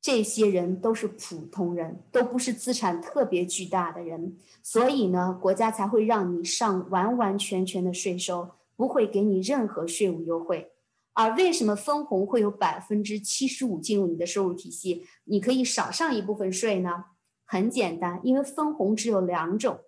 [0.00, 4.36] 这些人都是普通人，都不是资产特别巨大的人。
[4.60, 10.72] 所以呢，国家才会让你上完完全全的税收，不会给你任何税务优惠。
[11.14, 15.06] 而为什么分红会有百分之七十五进入你的收入体系？
[15.24, 17.04] 你可以少上一部分税呢？
[17.46, 19.78] 很简单，因为分红只有两种，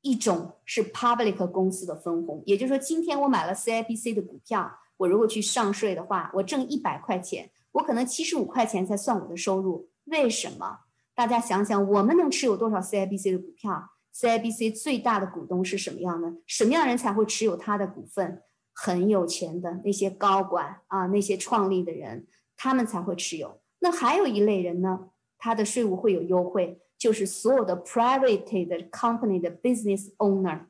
[0.00, 9.90] 一种是 public 公司的分红，也就是说，今天我买了 CIBC 的股票，我如果去上税的话，我挣一百块钱，我可能七十五块钱才算我的收入。
[10.04, 10.78] 为什么？
[11.14, 16.32] 大家想想，我们能持有多少 CIBC 的股票？CIBC 最大的股东是什么样的？
[16.46, 18.42] 什么样的人才会持有他的股份？
[18.82, 22.26] 很有钱的那些高管啊，那些创立的人，
[22.56, 23.60] 他们才会持有。
[23.80, 30.60] 那还有一类人呢，他的税务会有优惠，就是所有的 private 的 company 的 business owner，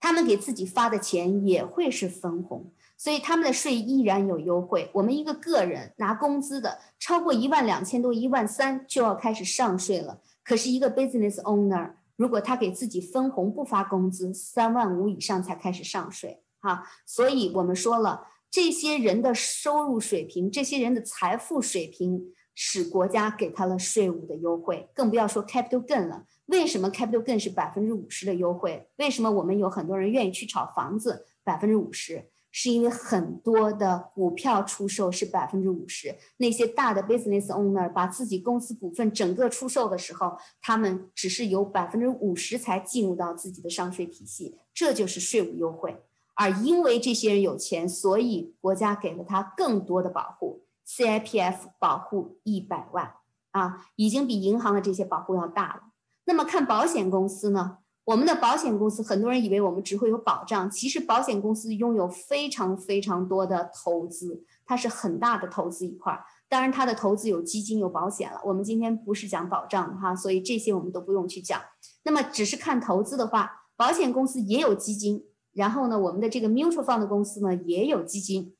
[0.00, 4.88] 他们给自己发的钱也会是分红，所以他们的税依然有优惠。
[4.94, 10.22] 我们一个个人拿工资的，超过一万两千多、一万三就要开始上税了。
[10.42, 16.40] 可是一个 business owner，如果他给自己分红不发工资，三万五以上才开始上税。
[16.64, 26.24] 啊，所以我们说了，这些人的收入水平，这些人的财富水平，使国家给他了税务的优惠，更不要说 capital gain 了。
[26.46, 28.88] 为什么 capital gain 是百分之五十的优惠？
[28.96, 31.26] 为什么我们有很多人愿意去炒房子？
[31.42, 36.16] 百分之五十，是因为很多的股票出售是百分之五十。
[36.38, 45.94] 那些大的 business owner 把自己公司股份整个出售的时候，他们只是有百分之五十才进入到自己的上税体系，这就是税务优惠。
[46.34, 50.64] 而因为这些人有钱，所以国家给了他更多的保护。
[50.86, 53.14] CIPF 保护一百万
[53.52, 55.80] 啊，已经比银行的这些保护要大了。
[56.26, 57.78] 那么看保险公司呢？
[58.04, 66.22] 我们的保险公司，很多人以为我们只会有保障，其实保险公司拥有非常非常多的投资，它是很大的投资一块儿。
[66.50, 68.38] 当然，它的投资有基金有保险了。
[68.44, 71.58] 我们今天不是讲保障哈，所以这些我们都不用去讲。
[72.02, 75.24] 那么只是看投资的话，保险公司也有基金。
[75.54, 78.54] 然后呢，我们的这个 mutual fund 公司呢也有基金，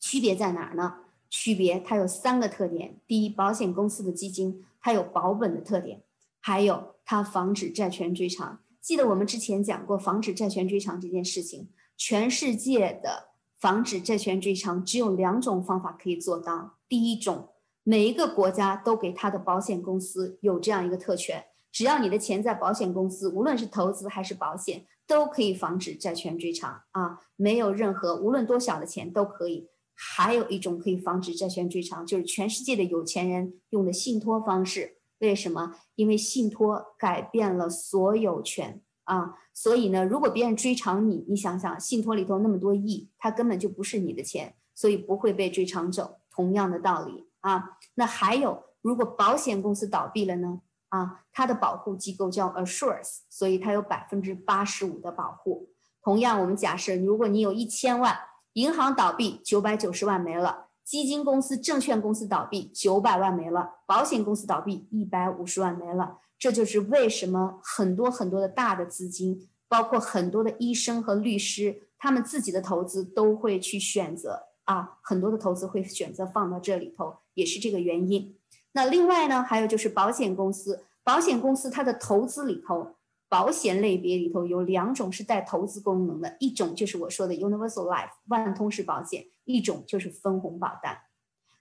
[0.00, 0.96] 区别在哪儿呢？
[1.30, 6.02] 区别它有三个特点：第一，保险公司的基金它有保本的特点，
[6.40, 8.60] 还有它防止债权追偿。
[8.80, 16.76] 记得我们之前讲过防止债权追偿这件事情，全世界的防止债权追偿只有两种方法可以做到。
[16.88, 17.48] 第一种，
[17.82, 24.86] 每一个国家都给他的保险公司有这样一个特权，只要你的钱在保险公司，无论是投资还是保险。
[25.06, 29.68] 都可以防止债权追偿啊，没有任何无论多小的钱都可以。
[29.96, 34.96] 还有一种可以防止债权追偿，就是全世界的有钱人用的信托方式。
[35.18, 35.76] 为什么？
[35.94, 46.16] 因为信托改变了所有权啊，所以呢，如果别人追偿你，你想想，信托里头那么多亿，它根本就不是你的钱，所以不会被追偿走。
[46.28, 47.78] 同样的道理啊。
[47.94, 50.60] 那还有，如果保险公司倒闭了呢？
[50.94, 55.70] 啊，它的保护机构叫 Assures，所以它有百分之八十五的保护。
[56.00, 58.16] 同样，我们假设如果你有一千万，
[58.52, 66.18] 银行倒闭，九百九十万没了；基金公司、证券公司倒闭，九百万没了；保险公司倒闭，一百五十万没了。
[66.38, 78.36] 这就是为什么很多很多的大的资金，包括很多的医生和律师，他们自己的投资都会去选择啊，很多的投资会选择放到这里头，也是这个原因。
[78.76, 82.96] 那另外呢，还有就是保险公司，保险公司它的投资里头，
[83.28, 90.98] 保险类别里头有两种是带投资功能的，一种就是我说的 Universal Life 万通式保险，一种就是分红保单。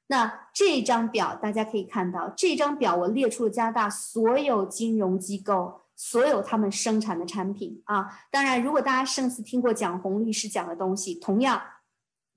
[0.07, 8.09] 那这张表大家可以看到，这张表我列出了加拿大所有金融机构所有他们生产的产品啊。
[8.31, 11.61] 当然，如果大家上次听过蒋红律师讲的东西，同样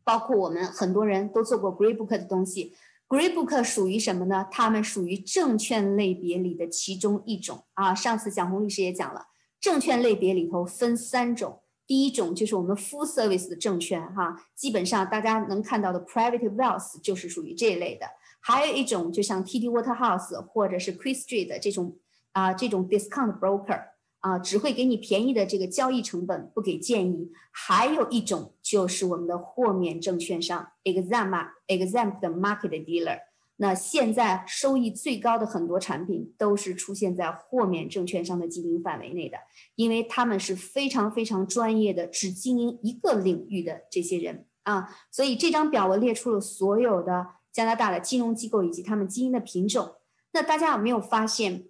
[0.05, 2.75] 包括我们很多人都做过 Greybook 的东西。
[3.09, 4.49] Greenbook 属于什么呢？
[4.51, 7.95] 它们属于证券类别里的其中一种啊。
[7.95, 9.27] 上次蒋红律师也讲了，
[9.61, 18.07] 证券类别里头分三种，第一种就是我们 full service 的证券哈，基本上大家能看到的 private wealth 就是属于这一类的。
[18.41, 21.97] 还有一种就像 TD Waterhouse 或者是 q u i s Street 的这种
[22.33, 23.96] 啊，这种 discount broker。
[24.27, 27.31] 啊，只会给你便宜的这个交易成本，不给建议。
[27.53, 33.21] 还有一种就是我们的豁免证券商，exempt exempt market dealer。
[33.59, 39.39] 那现在收益最高的很多产品都是出现在豁免证券商的经营范围内的，
[39.77, 44.89] 因为他们是非常非常专业的，只经营一个领域的这些人啊。
[45.13, 49.95] 所以这张表我列出了所有的加拿大的金融机构以及他们经营的品种。
[50.33, 51.67] 那大家有没有发现？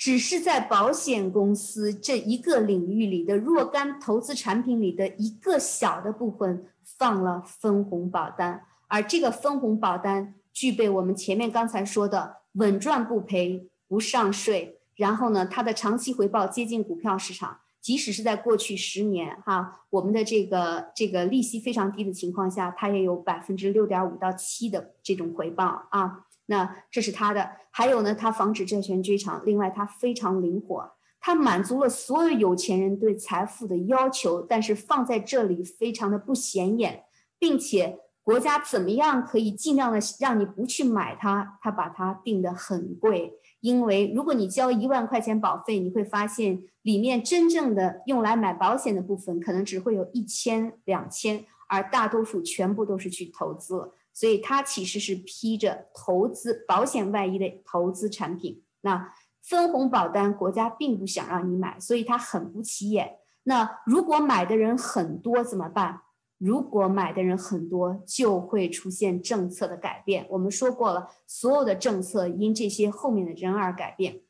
[0.00, 26.24] 只是在保险公司这一个领域里的若干投资产品里的一个小的部分放了分红保单，而这个分红保单具备我们前面刚才说的稳赚不赔、不上税，然后呢，它的长期回报接近股票市场，即使是在过去十年哈，我们的这个这个利息非常低的情况下，它也有百分之六点五到七的这种回报啊。
[26.50, 29.40] 那这是他的，还有呢，它防止债权追偿。
[29.46, 37.04] 另外，它非常灵活，它满足了所有有钱人对财富的要求，但是放在这里非常的不显眼，
[37.38, 41.56] 并且国家怎么样可以尽量的让你不去买它？
[41.62, 53.92] 它把它定得很贵，因为如果你交一万块钱保费，你会发现里面真正的用来买保险的部分可能只会有一千两千，而大多数全部都是去投资。
[54.12, 58.62] 所以它其实是披着投资保险外衣的投资产品。
[58.82, 63.18] 那分红保单国家并不想让你买，所以它很不起眼。
[63.44, 66.02] 那如果买的人很多怎么办？
[66.38, 70.26] 如果买的人很多，就会出现政策的改变。
[70.30, 74.22] 我们说过了，所有的政策因这些后面的人而改变。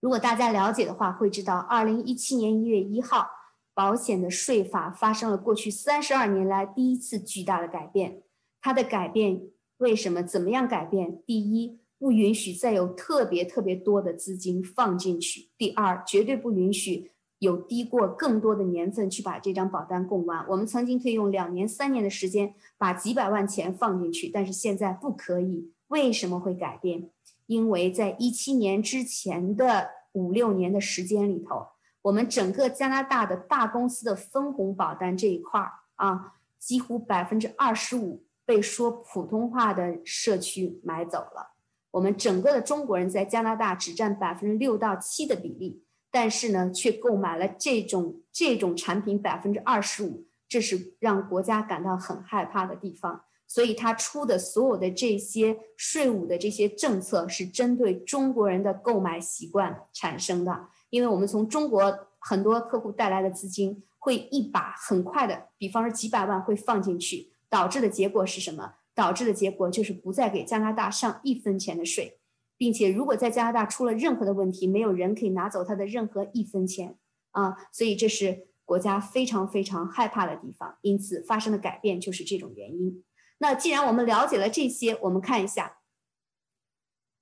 [0.00, 3.28] 如果大家了解的话，会知道，二零一七年一月一号，
[3.74, 8.22] 保险的税法发生了过去三十二年来第一次巨大的改变。
[8.60, 9.42] 它的改变
[9.78, 10.22] 为什么？
[10.22, 11.22] 怎么样改变？
[11.24, 20.44] 第一，不允许再有特别特别多的资金放进去；第二，绝对不允许有低过更多的年份去把这张保单供完。
[20.48, 25.72] 我们曾经可以用两年、三年的时间把几百万钱放进去，但是现在不可以。
[25.88, 27.08] 为什么会改变？
[27.46, 31.66] 因为在一七年之前的五六年的时间里头，
[32.02, 38.22] 我们整个加拿大的大公司的分红保单这一块儿啊，几乎百分之二十五。
[38.50, 41.52] 被说普通话的社区买走了。
[41.92, 53.22] 我们整个的中国人在加拿大只占百分之六到七的比例，但是呢，却购买了这种这种产品百分之二十五，这是让国家感到很害怕的地方。
[53.46, 60.66] 所以他出的所有的这些税务的这些政策，是针对中国人的购买习惯产生的。
[60.88, 67.30] 因为我们从中国很多客户带来的资金，会一把很快的，比方说几百万会放进去。
[67.50, 68.76] 导致的结果是什么？
[68.92, 72.18] 导致的结果就是不再给加拿大上一分钱的税，
[72.58, 76.96] 并且如果在加拿大出了任何的问题，没有人可以拿走他的任何一分钱
[77.30, 77.56] 啊！
[77.72, 83.02] 所以这是国家非常非常害怕的地方，因此发生的改变就是这种原因。
[83.38, 85.78] 那既然我们了解了这些，我们看一下，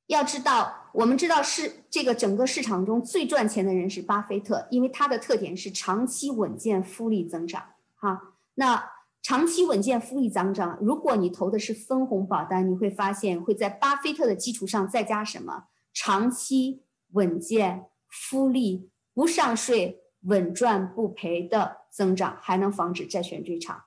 [0.08, 7.74] 要知道，我们知道是这个整个市场中最赚钱的人是巴菲特，因为他的特点是长期稳健复利增长。
[7.94, 8.97] 哈，那。
[9.22, 10.78] 长期稳健复利增长。
[10.80, 15.64] 如果你投的是分红保单，你会发现会在巴菲特的基础上再加什么？
[15.92, 23.84] 长期稳健复利、不上税、稳赚不赔的增长，还能防止债权追偿。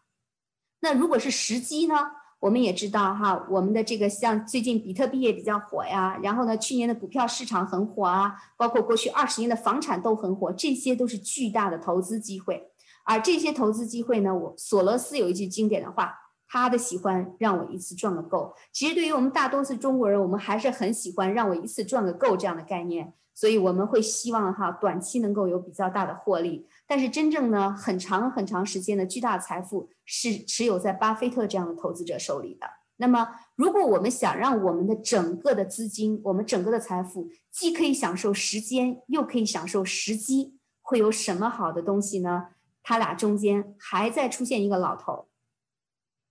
[0.81, 1.95] 那如果是时机呢？
[2.41, 12.70] 我们也知道哈，我们的这个像最近比特币也比较火呀，然后呢，去年的股票市场很火啊，包括过去二十年的房产都很火，这些都是巨大的投资机会。
[13.11, 16.13] 而这些投资机会呢，我索罗斯有一句经典的话，
[16.47, 18.55] 他的喜欢让我一次赚个够。
[18.71, 26.65] 其实对于我们大多数中国人，我们还是很喜欢让我一次赚个够这样的概念，所以我们会希望哈短期能够有比较大的获利。
[26.87, 32.67] 但是真正呢，很长很长时间的巨大财富是持有在巴菲特这样的投资者手里的。
[32.95, 42.47] 那么，如果我们想让我们的整个的资金，我们整个的财富既可以享受时间，又可以享受时机，会有什么好的东西呢？
[42.83, 45.27] 他俩中间还在出现一个老头，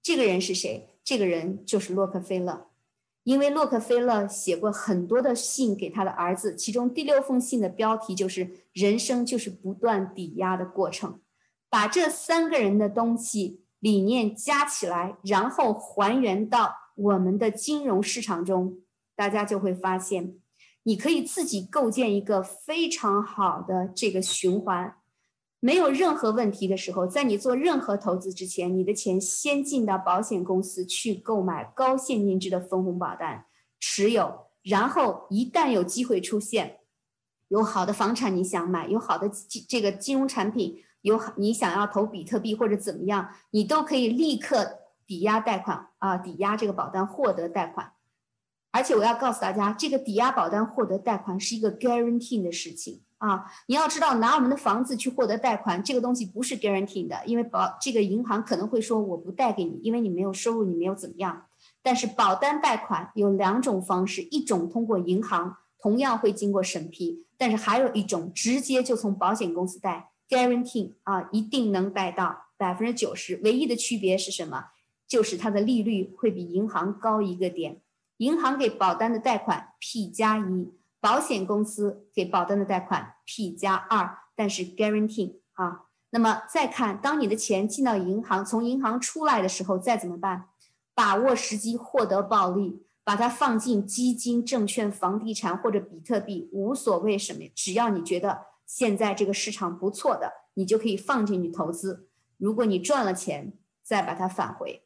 [0.03, 0.89] 这个人是谁？
[1.03, 2.69] 这个人就是洛克菲勒，
[3.25, 11.21] 因为洛克菲勒写过很多的信给他的儿子，其中第六封信的标题就是“人生就是不断抵押的过程”。
[11.71, 18.79] 把这三个人的东西理念加起来，然后还原到我们的金融市场中，
[19.17, 20.35] 大家就会发现，
[20.83, 24.97] 你可以自己构建一个非常好的这个循环。
[25.61, 33.45] 没有任何问题的时候，在你做任何投资之前，你的钱先进到保险公司去购买高现金值的分红保单
[33.79, 36.79] 持有，然后一旦有机会出现，
[37.49, 39.31] 有好的房产你想买，有好的
[39.69, 47.93] 这个金融产品，有你想要投比特币或者怎么样，你都可以立刻抵押贷款啊，抵押这个保单获得贷款。
[48.73, 53.03] 而且我要告诉大家，这个抵押保单获得贷款是一个 guarantee 的事情。
[53.21, 61.45] 啊，你要知道，拿我们的房子去获得贷款，这个东西不是 guarantee 的，因为保这个银行可能会说我不贷给你，因为你没有收入，你没有怎么样。
[61.83, 73.39] 但是保单贷款有两种方式，一种通过银行，同样会经过审批，但是还有一种直接就从保险公司贷 guarantee 啊，一定能贷到百分之九十。
[73.45, 74.69] 唯一的区别是什么？
[75.07, 77.83] 就是它的利率会比银行高一个点。
[78.17, 80.73] 银行给保单的贷款 P 加一。
[81.01, 85.87] 保险公司给保单的贷款 P 加二，但是 guarantee 啊。
[86.11, 90.49] 那么再看，当你的钱进到银行，从银行出来的时候，再怎么办？
[90.93, 102.09] 把握时机获得暴利，把它放进基金、证券、房地产或者比特币，无所谓什么，只要你觉得现在这个市场不错的，你就可以放进去投资。
[102.37, 104.85] 如果你赚了钱，再把它返回，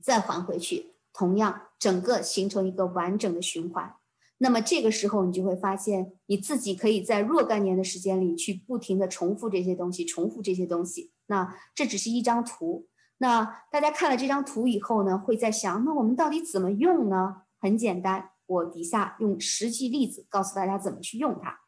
[0.00, 3.96] 再还回去，同样整个形成一个完整的循环。
[4.38, 11.12] 那么这个时候，你就会发现你自己可以在若干年的时间里去不停的重复这些东西，重复这些东西。
[11.26, 12.86] 那这只是一张图。
[13.18, 17.42] 那大家看了这张图以后呢，会在想，那我们到底怎么用呢？
[17.60, 21.58] 很简单，我底下用实际例子告诉大家怎么去用它。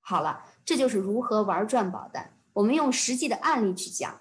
[0.00, 2.36] 好了，这就是如何玩转保单。
[2.54, 4.20] 我们用实际的案例去讲。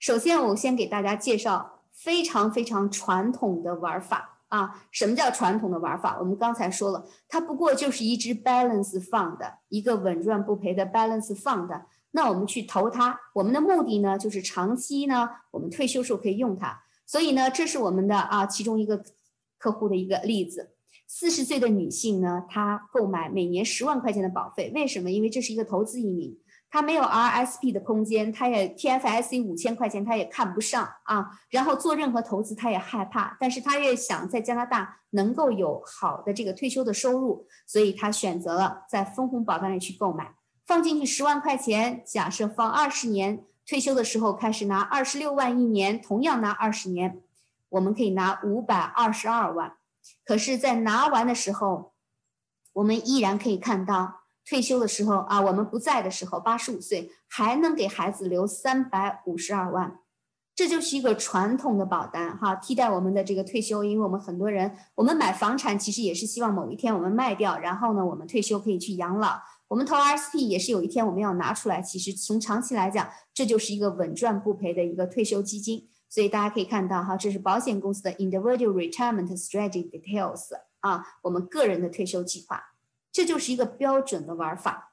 [0.00, 4.33] 首先，我先给大家介绍非常非常传统的玩法。
[4.54, 6.16] 啊，什么叫传统的玩法？
[6.20, 9.38] 我们刚才说了，它不过就是一只 balance fund，
[9.68, 11.82] 一个稳赚不赔的 balance fund。
[12.12, 16.80] 那我们去投它，我们的目的呢，就是长期呢，我们退休时候可以用它。
[17.04, 19.02] 所以呢，这是我们的啊，其中一个
[19.58, 20.70] 客户的一个例子。
[21.08, 25.10] 四十岁的女性呢，她购买每年十万块钱的保费，为什么？
[25.10, 26.38] 因为这是一个投资移民。
[26.74, 31.30] 他没有 RSP 的空间，他也 TFSC 五千块钱他也看不上啊。
[31.48, 40.34] 然后做任何投资他也害怕，但是他也想在加拿大能够有好的这个退休的收入，所以他选择了在分红保单里去购买，
[40.66, 47.22] 放进去十万块钱，假设放二十年，退休的时候开始拿二十六万一年，同样拿二十年，
[47.68, 49.76] 我们可以拿五百二十二万。
[50.24, 51.92] 可是，在拿完的时候，
[52.72, 54.23] 我们依然可以看到。
[54.46, 60.00] 退休的时候啊，我们不在的时候，八十五岁还能给孩子留三百五十二万，
[60.54, 63.82] 这就是一个传统的保单哈，替代我们的这个退休。
[63.82, 69.40] 因为我们很多人，我们买房产其实也是希望某一天我们卖掉，然后呢，我们退休可以去养老。
[69.68, 71.80] 我们投 RSP 也是有一天我们要拿出来。
[71.80, 75.88] 其实从长期来讲，这就是一个稳赚不赔的一个退休基金。
[76.10, 82.62] 所以大家可以看到哈，这是保险公司的 Individual Retirement Strategy Details 啊，我们个人的退休计划。
[83.14, 84.90] 这就是一个标准的玩法。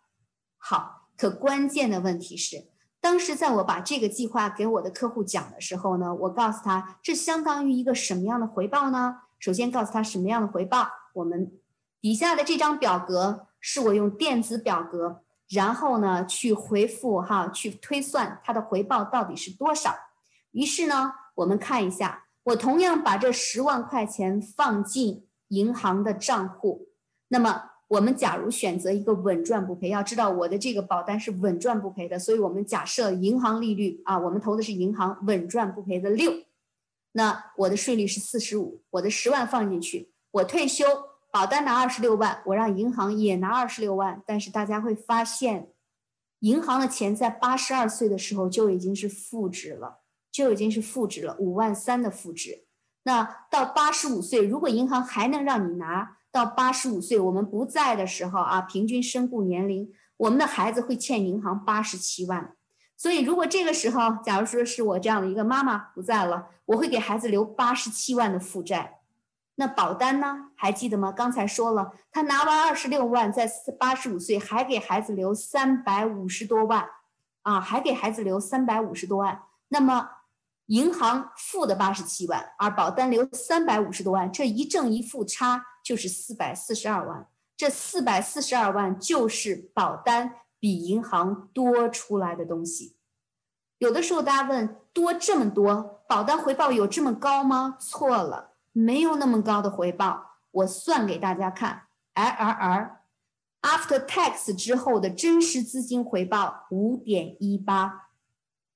[0.59, 2.67] 好，可关键的问题是，
[2.99, 9.22] 当时在我把这个计划给我的客户讲的时候呢，我告诉他，这相当于一个什么样的回报呢？
[9.39, 10.88] 首先告诉他什么样的回报。
[11.13, 11.51] 我们
[11.99, 19.95] 底下的这张表格是我用电子表格，然后呢去回复哈，去推算它的回报到底是多少。
[20.51, 26.89] 于是呢，我们看一下，我同样把这十万块钱放进银行的账户，
[27.30, 27.69] 那么。
[27.92, 36.32] 我们假如选择一个稳赚不赔，要知道我的这个保单是稳赚不赔的，所以我们假设银行利率啊，我们投的是银行稳赚不赔的六，
[37.12, 40.86] 那我的税率是四十五，我的十万放进去，我退休，
[41.34, 45.68] 保单拿二十六万，我让银行也拿二十六万，但是大家会发现，
[46.39, 50.00] 银行的钱在八十二岁的时候就已经是负值了，
[50.32, 52.64] 就已经是负值了，五万三的负值。
[53.04, 62.56] 那到八十五岁，如果银行还能让你拿到八十五岁，我们不在的时候啊，平均身故年龄，我们的孩子会欠银行八十七万。
[62.96, 69.00] 所以，如果这个时候，假如说是我这样的一个妈妈不在了，我会给孩子留八十七万的负债。
[69.56, 70.52] 那保单呢？
[70.56, 71.12] 还记得吗？
[71.12, 76.88] 刚才说了，他拿完二十六万，在八十五岁还给孩子留三百五十多万，
[77.42, 79.42] 啊，还给孩子留三百五十多万。
[79.68, 80.10] 那么，
[80.68, 87.28] 银行付的八十七万，而保单留三百五十多万，这一正一负差就是四百四十二万。
[87.56, 90.36] 这四百四十二万就是保单。
[90.62, 92.96] 比银行多出来的东西，
[93.80, 97.78] 有的时候大家问多这么多，保单回报有这么高吗？
[97.80, 100.38] 错了，没有那么高的回报。
[100.52, 102.92] 我算给大家看，IRR
[103.64, 108.10] after tax 之后的真实资金回报五点一八，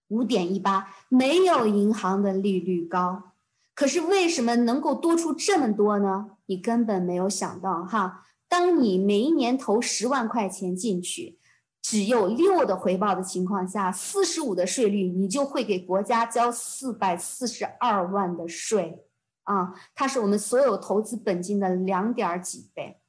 [0.07, 3.34] 五点一八没有银行的利率高，
[3.75, 6.31] 可是为什么能够多出这么多呢？
[6.47, 11.37] 你根本没有想到哈，当你每一年投十万块钱进去。
[11.87, 19.03] 只有六的回报的情况下，四十五的税率，你就会给国家交四百四十二万的税
[19.43, 19.71] 啊！
[19.93, 22.99] 它是我们所有投资本金的两点几倍，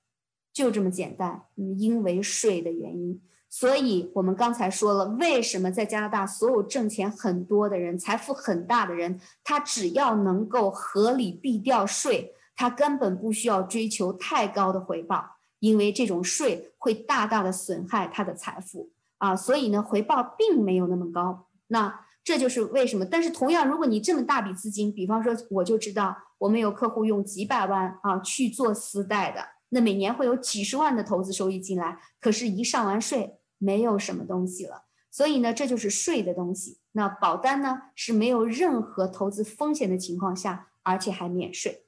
[0.53, 1.45] 就这么简单。
[1.55, 3.23] 因为税的原因，
[3.59, 15.25] 所以我们刚才说了，为什么在加拿大所有挣钱很多的人、财富很大的人，他只要能够合理避掉税，他根本不需要追求太高的回报。
[15.61, 21.47] 因为这种税会大大的损害他的财富啊，所以呢，回报并没有那么高。
[21.69, 23.07] 那这就是为什么。
[23.07, 29.41] 但是同样，如果你这么大笔资金，比方说，我就知道我们有客户用几百万啊去做私贷的，
[29.71, 34.85] 那每年会有几十万的投资收益进来，可是，一上完税，没有什么东西了。
[35.11, 36.79] 所以呢，这就是税的东西。
[36.93, 41.85] 那保单呢，是没有任何投资风险的情况下，而且还免税。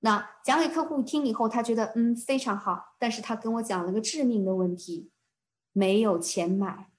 [0.00, 5.10] 那讲给客户听以后，他觉得嗯非常好，但是他跟我讲了个致命的问题，
[5.72, 6.90] 没有钱买。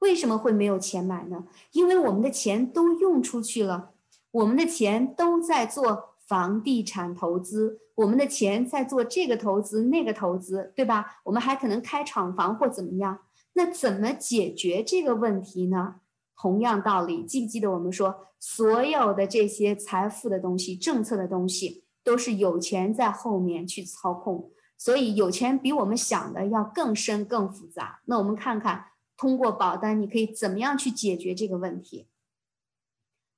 [0.00, 1.44] 为什么会没有钱买呢？
[1.72, 3.92] 因为我们的钱都用出去了，
[4.32, 11.20] 我们的钱都在做房地产投资，我们的钱在做这个投资那个投资，对吧？
[11.24, 13.20] 我们还可能开厂房或怎么样？
[13.54, 15.96] 那怎么解决这个问题呢？
[16.36, 21.84] 同样道理，记不记得我们说所有的这些财富的东西、政策的东西？
[22.04, 28.00] 都是有钱在后面去操控，所以有钱比我们想的要更深更复杂。
[28.06, 28.86] 那我们看看，
[29.16, 32.08] 通过保单你可以怎么样去解决这个问题？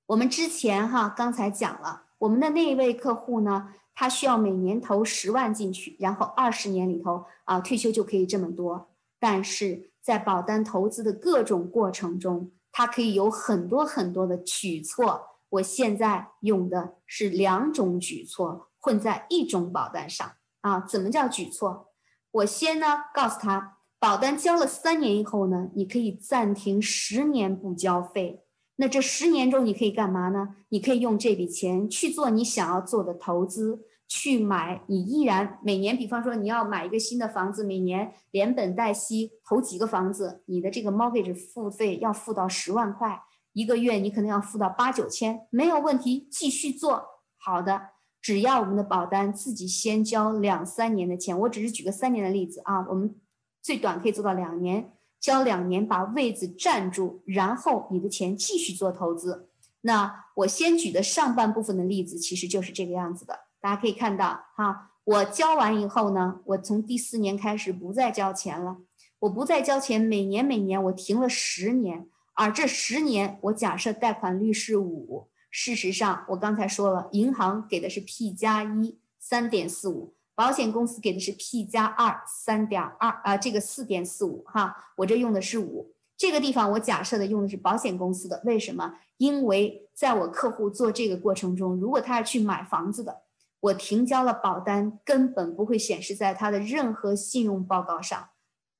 [0.06, 8.88] 我们之前哈刚才讲了，我们的那一位客户呢，他需要每年投十万进去，然后二十年里头啊退休就可以这么多。
[9.18, 15.22] 但是在保单投资的各种过程中，它可以有很多很多的举措。
[15.48, 20.80] 我现在用的是两种举措混在一种保单上啊？
[20.80, 21.92] 怎么叫举措？
[22.32, 28.44] 我先呢告诉他，保单交了三年以后呢，你可以暂停十年不交费。
[28.76, 30.56] 那这十年中你可以干嘛呢？
[30.68, 43.22] 你可以用这笔钱去做你想要做的投资，去买你依然每年，比方说你要买一个新的房子，每年连本带息投几个房子，你的这个 mortgage 付费要付到十万块。
[43.52, 47.04] 一个月你可能要付到八九千，没有问题，继续做
[47.36, 47.90] 好的。
[48.20, 53.14] 只要我们的保单自己先交两三年的钱，我只是举个三年的例子啊，我们
[53.62, 59.50] 最短可以做到两年，交两年把位子占住，然后你的钱继续做投资。
[59.82, 68.76] 那我先举的上半部分的例子其实就是这个样子的，大家可以看到哈，我交完以后呢，我从第四年开始不再交钱了，
[69.20, 72.06] 我不再交钱，每年每年我停了十年。
[72.34, 88.96] 而这十年，我假设贷款率是五，事实上我刚才说了，银行给的是 P 加一，三点四五，保险公司给的是 P 加二，三点二，啊，这个四点四五，哈，我这用的是五，这个地方我假设的用的是保险公司的，为什么？
[89.16, 93.22] 因为在我客户做这个过程中，如果他要去买房子的，
[93.64, 98.30] 我停交了保单，根本不会显示在他的任何信用报告上。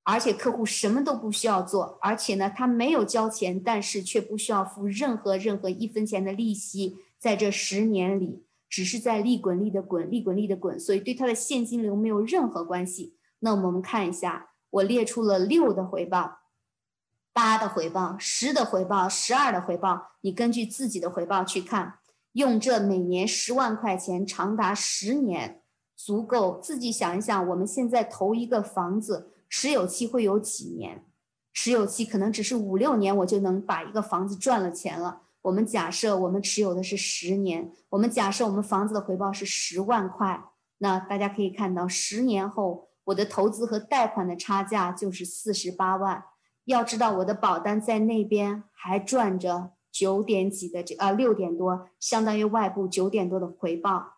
[0.02, 13.16] 而且客户什么都不需要做，而且呢，他没有交钱，但是却不需要付任何任何一分钱的利息，在这十年里，只是在利滚利的滚，利滚利的滚，所以对他的现金流没有任何关系。
[13.38, 16.40] 那我们看一下，我列出了六的回报，
[17.32, 22.00] 八的回报，十的回报，十二的回报，你根据自己的回报去看。
[22.34, 25.62] 用这每年十万块钱长达十年，
[25.96, 31.04] 足够自己想一想，我们现在投一个房子持有期会有几年？
[31.52, 35.22] 持有期可能只是五六年，我就能把一个房子赚了钱了。
[35.42, 40.42] 我们假设我们持有的是十年，我们假设我们房子的回报是十万块，
[40.78, 46.24] 那大家可以看到，十年后我的投资和贷款的差价就是四十八万。
[46.64, 54.14] 要知道我的保单在那边还赚着九点几的这啊六点多，相当于外部九点多的回报，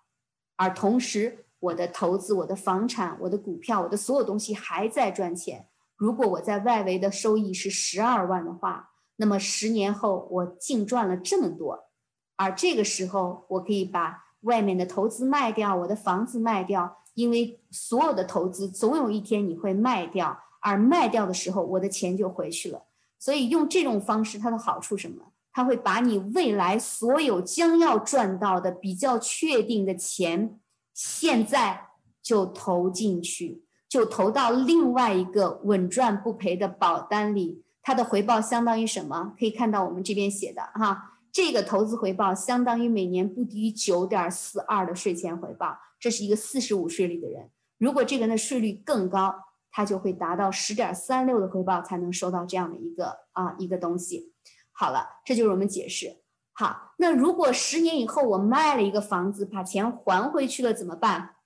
[0.57, 5.69] 而同时我的投资、我的房产、我的股票、我的所有东西还在赚钱。
[5.97, 11.91] 如果我在外围的收益是十二万的话，那么十年后我净赚了这么多，
[12.37, 20.41] 而这个时候我可以把外面的投资卖掉，我的房子卖掉，因为所有的投资总有一天你会卖掉。
[20.61, 22.83] 而卖掉的时候，我的钱就回去了。
[23.21, 25.33] 所以用这种方式，它的好处什么？
[25.57, 30.61] 它会把你未来所有将要赚到的比较确定的钱，
[30.93, 31.87] 现在
[32.23, 37.65] 就投进去，就投到另外一个稳赚不赔的保单里。
[37.81, 39.33] 它的回报相当于什么？
[39.39, 45.79] 可以看到我们这边写的哈，这个投资回报相当于每年不低于九点四二的税前回报。
[45.99, 47.49] 这是一个四十五税率的人，
[47.79, 49.35] 如果这个人的税率更高。
[49.73, 54.33] 他就会达到十点三六的回报，才能收到这样的一个啊一个东西。
[54.79, 56.19] 好了，这就是我们解释。
[56.53, 61.37] 好，那如果十年以后我卖了一个房子，把钱还回去了怎么办？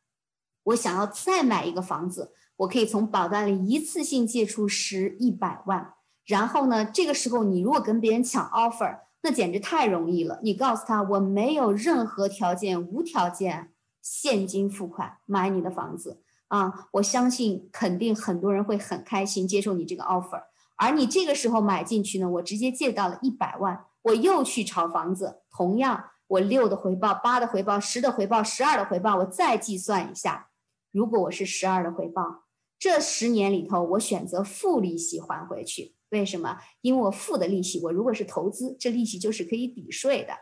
[0.65, 5.95] 我想要再买一个房子，我可以从保单里一次性借出十一百万。
[6.27, 10.41] 然后呢，这个时候你如果跟别人抢 offer，那简直太容易了。
[10.43, 13.73] 你告诉他我没有任何条件，无条件
[14.03, 16.23] 现金付款买你的房子。
[16.49, 20.43] 啊，我相信肯定很多人会很开心接受你这个 offer，
[20.81, 30.49] 而你这个时候买进去呢，我直接借到了一百万，我又去炒房子，同样我六的回报、八的回报、十的回报、十二的回报，我再计算一下，
[30.91, 32.45] 如果我是十二的回报，
[32.79, 36.57] 这十年里头我选择负利息还回去，为什么？
[36.81, 40.33] 因为我付的利息，我如果是投资，这利息就是可以抵税的。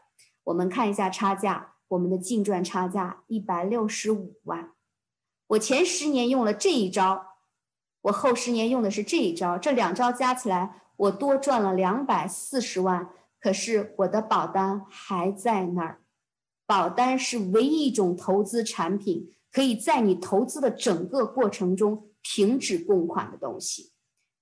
[0.45, 4.71] 我们看一下差价，我们的净赚差价一百六十五万。
[5.49, 7.28] 我前十年用了这一招，
[8.03, 13.11] 我后十年用的是这一招，这两招加起来，我多赚了两百四十万。
[13.41, 16.01] 可是我的保单还在那儿，
[16.67, 23.93] 保单是唯一一种投资产品，可以在你投资的整个过程中停止供款的东西。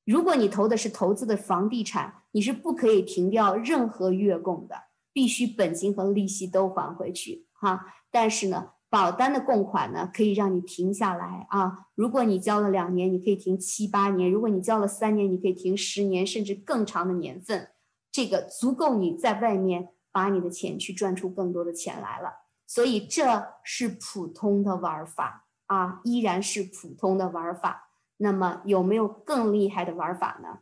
[0.04, 4.74] 如果你投的是投资的房地产，你是不可以停掉任何月供的，
[5.12, 7.86] 必须本金和利息都还回去哈。
[8.10, 8.70] 但是呢？
[8.96, 11.88] 保单的供款呢，可以让你停下来啊。
[11.94, 17.72] 如果你交了两年，你可以停七八年；如果你交了三年，你可以停十年，甚至更长的年份。
[18.10, 22.46] 这个足够你在外面把你的钱去赚出更多的钱来了。
[22.66, 27.90] 所以这是普通的玩法啊，依然是普通的玩法。
[28.16, 30.60] 那么有没有更厉害的玩法呢？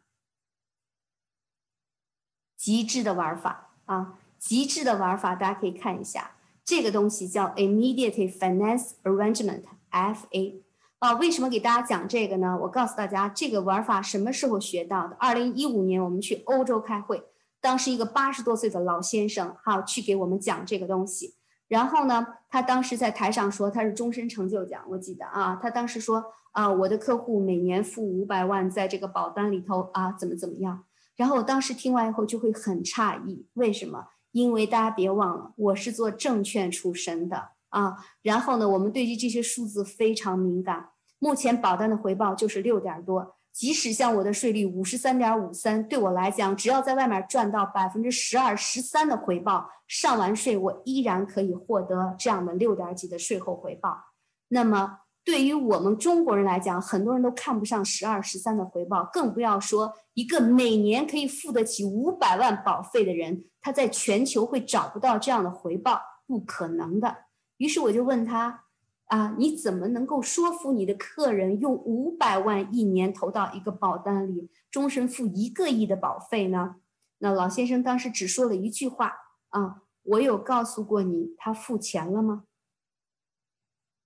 [2.56, 6.32] 极致的玩法啊，极致的玩法，大家可以看一下。
[6.64, 10.62] 这个东西叫 Immediate Finance Arrangement（FA）
[10.98, 12.58] 啊，为什么给大家讲这个呢？
[12.62, 15.14] 我告诉大家，这个玩法什么时候学到的？
[15.20, 17.22] 二零一五年我们去欧洲开会，
[17.60, 21.34] 当时一个八十多岁的老先生哈去给我们讲这个东西，
[21.68, 30.84] 然后呢，他当时在台上说他是终身成就奖，我记得啊，他当时说啊，我的客户每年付五百万在这个保单里头啊，怎么怎么样？
[31.16, 34.06] 然后我当时听完以后就会很诧异，为什么？
[34.34, 37.94] 因为大家别忘了，我是做证券出身的啊。
[38.20, 40.88] 然后呢，我们对于这些数字非常敏感。
[41.20, 54.06] 目前保单的回报就是六点多，即使像我的税率五十三点五三，对我来讲，只要在外面赚到百分之十二、十三的回报，上完税，我依然可以获得这样的六点几的税后回报。
[54.48, 63.46] 那么，对于我们中国人来讲，很多人都看不上十二、十三的回报，更不要说一个每年可以付得起五百万保费的人。
[63.62, 67.24] 他在全球会找不到这样的回报，不可能的。
[67.56, 68.64] 于是我就问他：
[69.06, 76.76] 啊，你怎么能够说服你的客人用五百万一年投到一个保单里，终身付一个亿的保费呢？
[77.18, 79.14] 那老先生当时只说了一句话：
[79.48, 82.44] 啊，我有告诉过你他付钱了吗？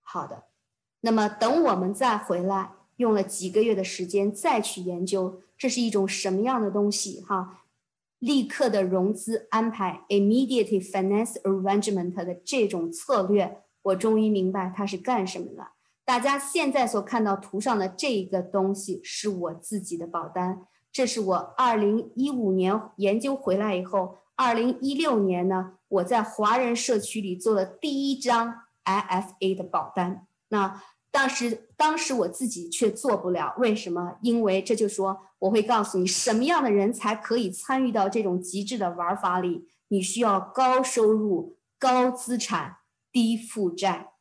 [0.03, 0.45] 好的，
[1.01, 7.21] 那么等我们再回来，用了几个月的时间再去研究，这是一种什么样的东西？
[7.23, 7.65] 哈。
[8.19, 15.75] 立刻的融资安排 （immediate finance arrangement） 的这种策略，我终于明白它是干什么了。
[16.05, 28.53] 大家现在所看到图上的这个东西是我自己的保单，这是我二零一五年研究回来以后，二零一六年呢，我在华人社区里做了第一张
[28.85, 30.27] IFA 的保单。
[30.49, 34.19] 那当时，当时我自己却做不了，为什么？
[34.23, 39.67] 因为这就说我会告诉你，什么样的人才可以参与到这种极致的玩法里？
[39.89, 42.77] 你需要高收入、高资产、
[43.11, 44.13] 低负债。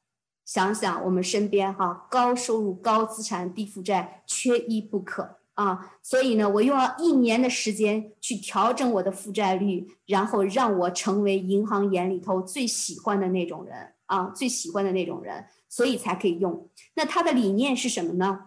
[0.45, 5.97] 想想我们身边哈，高收入、高资产、低负债，缺一不可啊！
[6.01, 15.45] 所以呢，我用了一年的时间去调整我的负债率，然后让我成为银行眼里头最喜欢的那种人啊，最喜欢的那种人。
[15.69, 16.69] 所以才可以用。
[16.95, 18.45] 那它的理念是什么呢？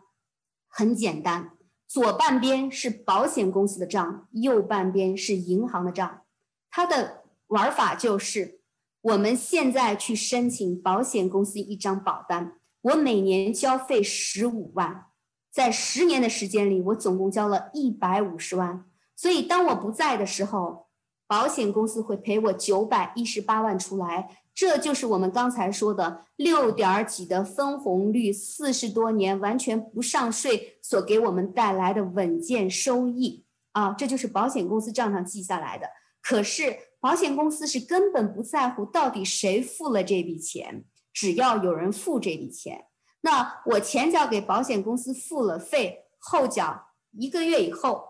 [0.67, 1.51] 很简单，
[1.87, 6.23] 左半边是保险公司的账，右半边是银行的账。
[6.71, 8.61] 它的玩法就是，
[9.03, 15.09] 我们现在去申请保险公司一张保单，我每年交费十五万，
[15.53, 18.87] 在十年的时间里，我总共交了一百五十万。
[19.15, 20.87] 所以当我不在的时候，
[21.27, 24.39] 保险公司会赔我九百一十八万出来。
[24.61, 33.95] 这就是我们刚才说的六点几的分红率，四十多年完全不上税所给我们带来的稳健收益啊！
[33.95, 35.87] 这就是保险公司账上记下来的。
[36.21, 42.85] 可是保险公司是根本不在乎到底谁付了这笔钱，只要有人付这笔钱。
[43.23, 48.05] 那我前脚给保险公司付了费，后脚一个月以后，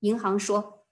[0.00, 0.84] 银行说：“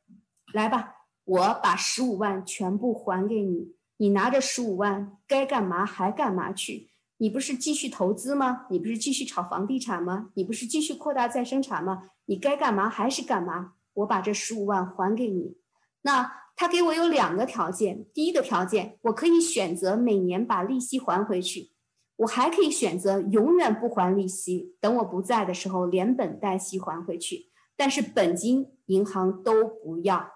[0.55, 0.95] 来吧，
[1.25, 6.91] 我把十五万全部还给你。”你拿着十五万，该干嘛还干嘛去？
[7.19, 8.67] 你不是继续投资吗？
[8.71, 10.31] 你不是继续炒房地产吗？
[10.35, 12.11] 你不是继续扩大再生产吗？
[12.25, 13.75] 你该干嘛还是干嘛？
[13.95, 15.57] 我把这十五万还给你。
[16.03, 21.71] 那他给我有两个条件，第一个条件，我可以选择每年把利息还回去，
[22.17, 30.29] 我还可以选择永远不还利息，等我不在的时候连本带息还回去，但是本金银行都不要。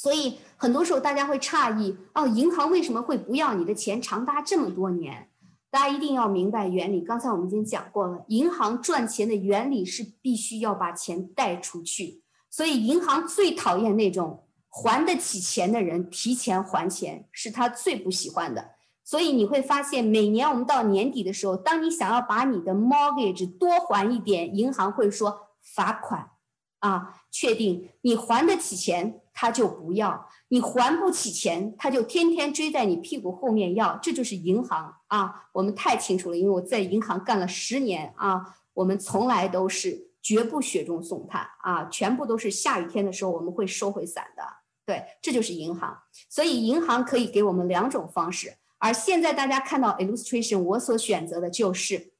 [0.00, 5.28] 所以很多时候大家会诧异哦，银行为什么会不要你的钱长达这么多年？
[5.70, 7.02] 大家一定要明白原理。
[7.02, 12.22] 刚才我们已经讲过了，银行赚钱的原理是必须要把钱贷出去。
[12.48, 18.70] 所以银行最讨厌那种还得起钱的人提前还钱，是他最不喜欢的。
[19.04, 26.30] 所以你会发现，每年我们到年底的时候，当你想要把你的 mortgage 多还一点，银行会说罚款
[26.78, 29.20] 啊，确定你还得起钱。
[29.40, 35.48] 他就不要你还不起钱，他就天天追在你屁股后面要，这就是银行啊！
[35.52, 44.42] 我们太清楚了，因为我在银行干了十年啊，我们从来都是绝不雪中送炭啊，全部都是下雨天的时候我们会收回伞的。
[44.84, 45.96] 对，这就是银行。
[46.28, 52.12] 所以银行可以给我们两种方式，而现在大家看到 illustration，我所选择的就是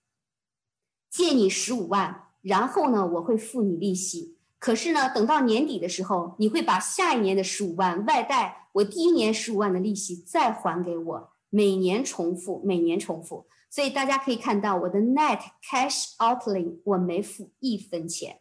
[1.11, 4.39] 借你十五万，然后呢，我会付你利息。
[4.61, 13.47] 可是呢，等到年底的时候，你会把下一年的十五万外贷，我第一年十五万的利息再还给我，每年重复，每年重复。
[13.71, 18.41] 所以大家可以看到，我的 net cash outlay 我没付一分钱，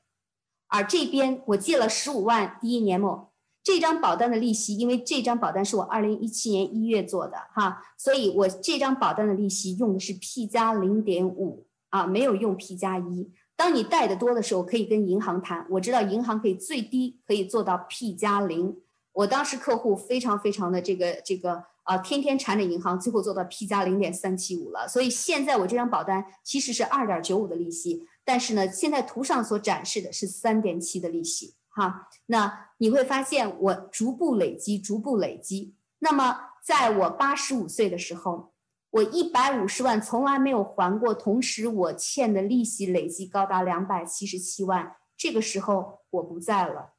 [0.68, 3.32] 而这边我借了十五万，第一年末
[3.64, 13.32] 这张保单的利息，因为这张保单是我二零一七年一月做的哈，所以我这张保单的利息用的是 P 加零点五啊，没有用 P 加一。
[13.60, 15.68] 当你贷的多的时候，可以跟银行谈。
[15.72, 18.78] 我知道银行可以最低可以做到 P 加零。
[19.12, 24.88] 我当时客户非常非常的这个这个啊，天天缠着银行，最后做到 P 加零点三七五了。
[24.88, 31.56] 所以现在我这张保单其实是二点九五的利息，但是呢，现在图上所展示的是三点七的利息。
[31.68, 35.74] 哈，那你会发现我逐步累积，逐步累积。
[36.00, 38.54] 那么在我八十五岁的时候。
[38.92, 44.96] 我一百五十万从来没有还过，同时我欠的利息累计高达两百七十七万。
[45.16, 46.94] 这个时候我不在了，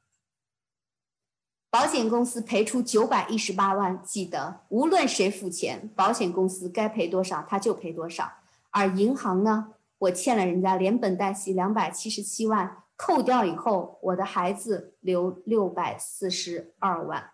[1.69, 4.01] 保险公司赔出九百一十八万。
[4.03, 8.31] 记得，无论谁付钱，保险公司该赔多少他就赔多少。
[8.69, 17.31] 而银行呢，我欠了人家连本带息两百七十七万，扣掉以后，我的孩子留六百四十二万。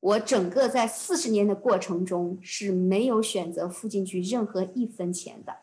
[0.00, 5.58] 我整个在四十年的过程中是没有选择付进去任何一分钱的。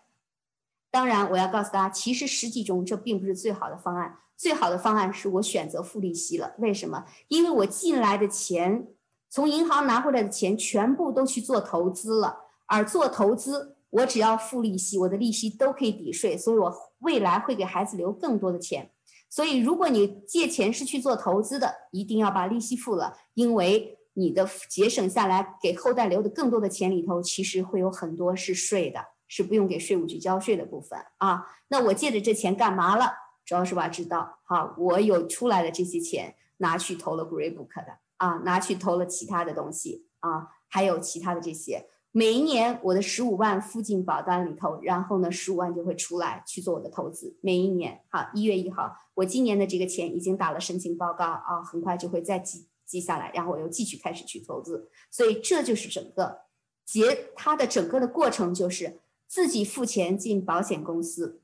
[0.91, 4.19] 当然，我要告诉大家，其实实际中这并不是最好的方案。
[4.35, 6.53] 最好的方案是我选择付利息了。
[6.59, 7.05] 为什么？
[7.29, 8.87] 因为我进来的钱，
[9.27, 12.37] 从银行拿回来的钱全部都去做投资了。
[12.67, 18.91] 而做投资，我只要付利息，我的利息都可以抵税，所以我未来会给孩子留更多的钱。
[19.29, 23.96] 所以，如果你借钱是去做投资的，一定要把利息付了，因为。
[24.17, 31.45] 你的节省下来给后代留的更多的钱里头，其实会有很多是税的，是不用给税务局交税的部分啊。
[31.67, 33.13] 那我借的这钱干嘛了？
[33.45, 41.87] 主要是吧知道，好，我有出来的这些钱拿去投了 Greybook 的啊，拿去投了其他的东西啊，还有其他的这些。
[42.11, 47.37] 每一年我的十五万附近保单里头，然后呢十五万就会出来去做我的投资。
[47.41, 54.89] 每一年，好，一月一号，我今年的这个钱已经打了申请报告啊，很快就会再记记下来，然后我又继续开始去投资。
[55.11, 56.39] 所以这就是整个
[56.85, 61.41] 结它的整个的过程，就是自己付钱进保险公司，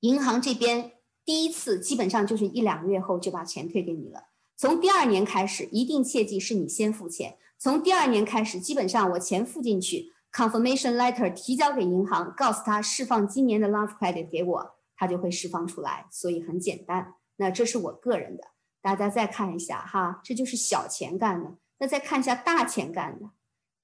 [0.00, 0.92] 银行这边
[1.24, 4.24] 第一次基本上就是一两个月后就把钱退给你了。
[4.56, 7.38] 从第二年开始，一定切记是你先付钱。
[7.58, 16.06] 从第二年开始，基本上我钱付进去，confirmation letter 提交给银行，告诉他释放今年的 love credit 给我，他就会释放出来。
[16.10, 17.14] 所以很简单。
[17.36, 18.44] 那这是我个人的，
[18.84, 21.54] 大家再看一下哈，这就是小钱干的。
[21.78, 23.30] 那再看一下大钱干的，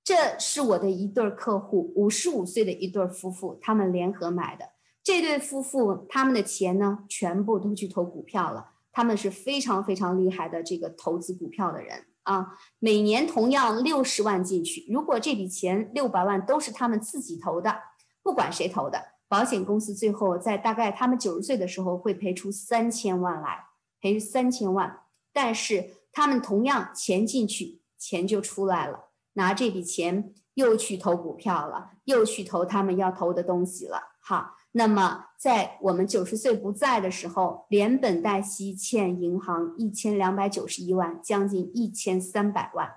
[0.05, 4.72] 这是我的一对客户，五十五岁的一对夫妇，他们联合买的。
[5.03, 8.72] 这对夫妇他们的钱呢，全部都去投股票了。
[8.92, 12.05] 他们是非常非常厉害的这个投资股票的人。
[12.24, 17.74] 啊，每年同样六十万进去，如果这笔钱六百万都是他们自己投的，
[18.22, 23.64] 不管谁投的，保险公司最后在大概他们九十岁的时候会赔出三千万来，
[24.01, 25.01] 赔三千万。
[25.32, 34.57] 但是他们同样钱进去，钱就出来了，拿这笔钱又去投股票了，又去投他们要投的东西了，好。
[34.72, 42.88] 那么，在我们九十岁不在的时候，连本带息欠银行一千两百九十一万，将近一千三百万。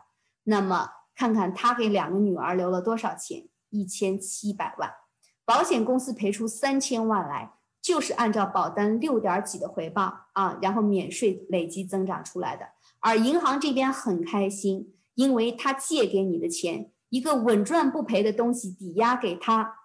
[0.44, 3.48] 那么，看看他给两个女儿留了多少钱？
[3.72, 4.94] 一千七百万。
[5.46, 12.66] 保险公司赔出三千万来，就是按照保单六点几的回报啊，然后免税累积增长出来的。
[13.00, 19.76] 而银行这边很开心，因为他借给你的钱，一个稳赚不赔的东西抵押给他。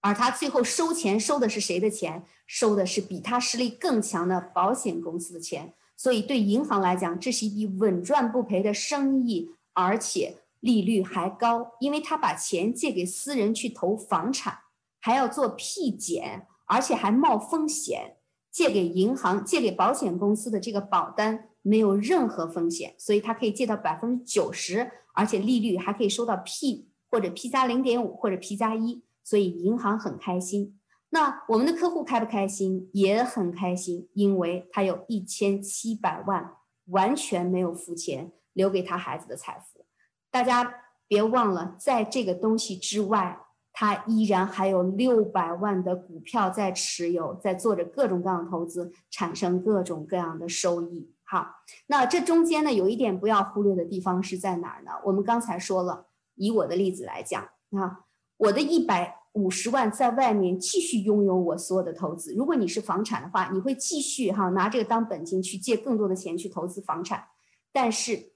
[0.00, 2.24] 而他最后收钱收的是谁的钱？
[2.46, 5.74] 收的是比他实力更强的保险公司的钱。
[5.96, 14.58] 所以对银行来讲，这是一笔稳赚不赔的生意，而且利率还高，因为他把钱借给私人去投房产，
[15.00, 18.16] 还要做批减，而且还冒风险。
[18.50, 29.02] 借给银行、借给保险公司的这个保单没有任何风险，所以他可以借到百分之九十，而且利率还可以收到 P 或者 P 加零点五或者 P 加一。
[29.24, 32.90] 所以银行很开心，那我们的客户开不开心？
[32.92, 36.52] 也很开心，因为他有一千七百万
[36.88, 39.86] 完全没有付钱，留给他孩子的财富。
[40.30, 40.74] 大家
[41.08, 43.43] 别忘了，在这个东西之外，
[43.74, 51.12] 他依然还有六百万的股票在持有，在做着各种各样的投资，产生各种各样的收益。
[51.24, 51.56] 好，
[51.88, 54.92] 那这中间呢，有一点不要忽略的地方是在哪儿呢？
[55.04, 56.06] 我们刚才说了，
[56.36, 58.04] 以我的例子来讲，啊。
[58.36, 62.34] 我的一百五十万在外面继续拥有我所有的投资。
[62.34, 67.28] 如果你是房产的话，你会继续哈拿这个当本金去借更多的钱去投资房产。
[67.72, 68.32] 但是，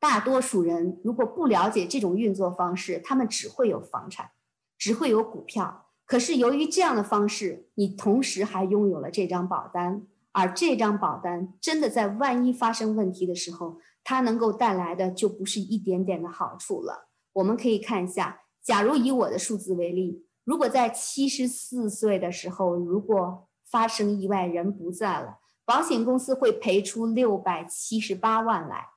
[0.00, 4.28] 大多数人如果不了解这种运作方式，他们只会有房产，
[4.82, 5.86] 只会有股票。
[6.04, 17.06] 可是由于这样的方式，你同时还拥有了这张保单，而这张保单真的在万一发生问题的时候，它能够带来的就不是一点点的好处了。
[17.34, 18.40] 我们可以看一下。
[18.60, 28.88] 假如以我的数字为例，如果在七十四岁的时候，如果发生意外，人不在了，保险公司会赔出六百七十八万来，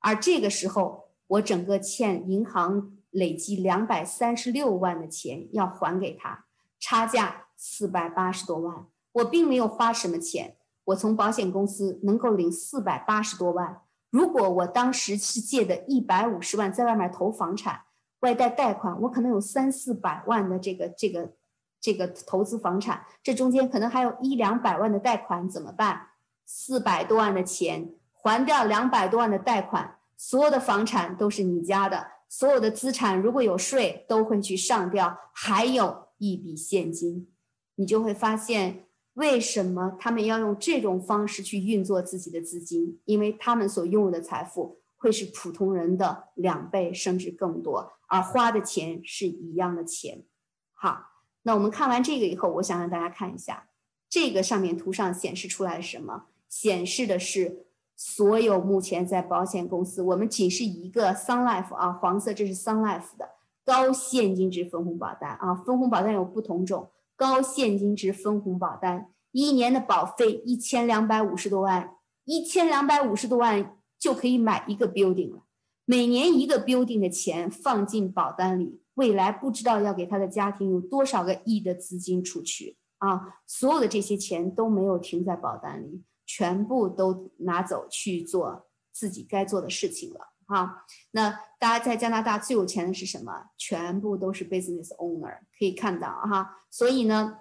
[0.00, 6.44] 而这个时候，我整个欠银行累计两百三十六万的钱要还给他，
[6.78, 17.82] 差价四百八十多万，我并没有花什么钱，我从保险公司能够领四百八十多万，如果我当时是借的一百五十万在外面投房产。
[18.20, 21.34] 外贷贷款，我可能有三四百万的这个这个
[21.80, 26.08] 这个投资房产，这中间可能还有一两百万的贷款，怎么办？
[26.44, 37.28] 四百多万的钱还掉两百多万的贷款，所有的房产都是你家的，所有的资产如果有税都会去上掉，还有一笔现金，
[37.76, 47.92] 你就会发现为什么他们要用这种方式去运作自己的资金，因为他们所拥有的财富会是普通人的两倍甚至更多。
[48.08, 50.24] 而花的钱是一样的钱，
[50.72, 51.06] 好，
[51.42, 53.68] 那我们看完这个以后，我想让大家看一下
[54.08, 56.26] 这个上面图上显示出来什么？
[56.48, 57.66] 显示的是
[57.98, 63.28] 所有目前在保险公司，我们仅是一个 Sun Life 啊，黄色这是 Sun Life 的
[63.64, 75.42] 高现金值分红保单啊，分红保单有不同种，高现金值分红保单一年的保费一千两百五十多万，一千两百五十多万就可以买一个 building 了。
[75.84, 83.40] 每年一个 building 的钱放进保单里，未来不知道要给他的家庭有多少个亿的资金出去啊！
[83.44, 90.84] 所有的这些钱都没有停在保单里，全部都拿走去做自己该做的事情了哈。
[91.12, 93.46] 那大家在加拿大最有钱的是什么？
[93.56, 96.64] 全部都是 business owner，可以看到哈。
[96.70, 97.38] 所以呢，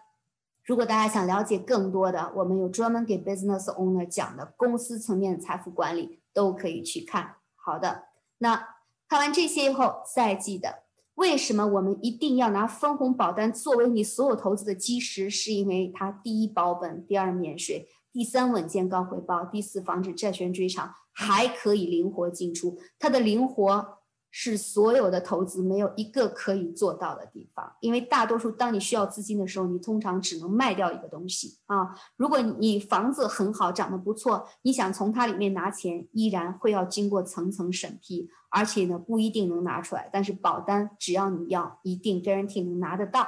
[0.64, 7.35] 如果大家想了解更多的，我们有专门给 business owner 讲的公司层面的财富管理，都可以去看。
[7.55, 8.05] 好的，
[8.38, 8.69] 那
[9.09, 10.84] 看完这些以后，再记得。
[11.15, 15.31] 为什么我们一定要拿分红保单作为你所有投资的基石？
[15.31, 22.80] 是因为它第一保本，第二免税，第三稳健高回报，第四防止债权追偿，还可以灵活进出。
[22.98, 23.99] 它的灵活。
[24.30, 31.95] 是所有的投资没有一个可以做到的地方，因为大多数当你需要资金的时候，你通常只能卖掉一个东西啊。
[32.18, 40.10] 如果你房子很好，长得不错，你想从它里面拿钱，依然会要经过层层审批，而且呢不一定能拿出来。
[40.11, 43.27] 但是保单只要你要，一定 guarantee 能拿得到。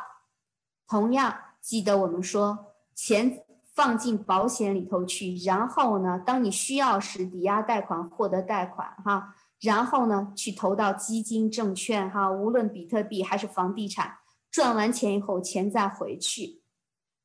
[0.88, 3.45] 同样记得我们说，钱
[3.80, 9.34] 放进保险里头去，然后呢，当你需要时抵押贷款获得贷款哈。
[9.61, 14.18] 然后呢，去投到基金、证券，哈，无论比特币还是房地产，
[14.51, 16.61] 赚完钱以后，钱再回去。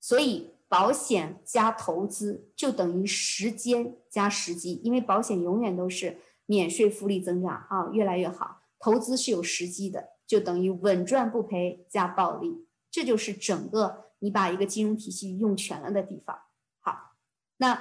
[0.00, 8.60] 所以，保险加投资就等于时间加时机，因为保险永远都是免税复利增长，啊，越来越好。
[8.78, 16.36] 投资是有时机的，就等于稳赚不赔加暴利，这就是整个你把一个金融体系用全了的地方。
[16.80, 17.12] 好，
[17.58, 17.80] 那。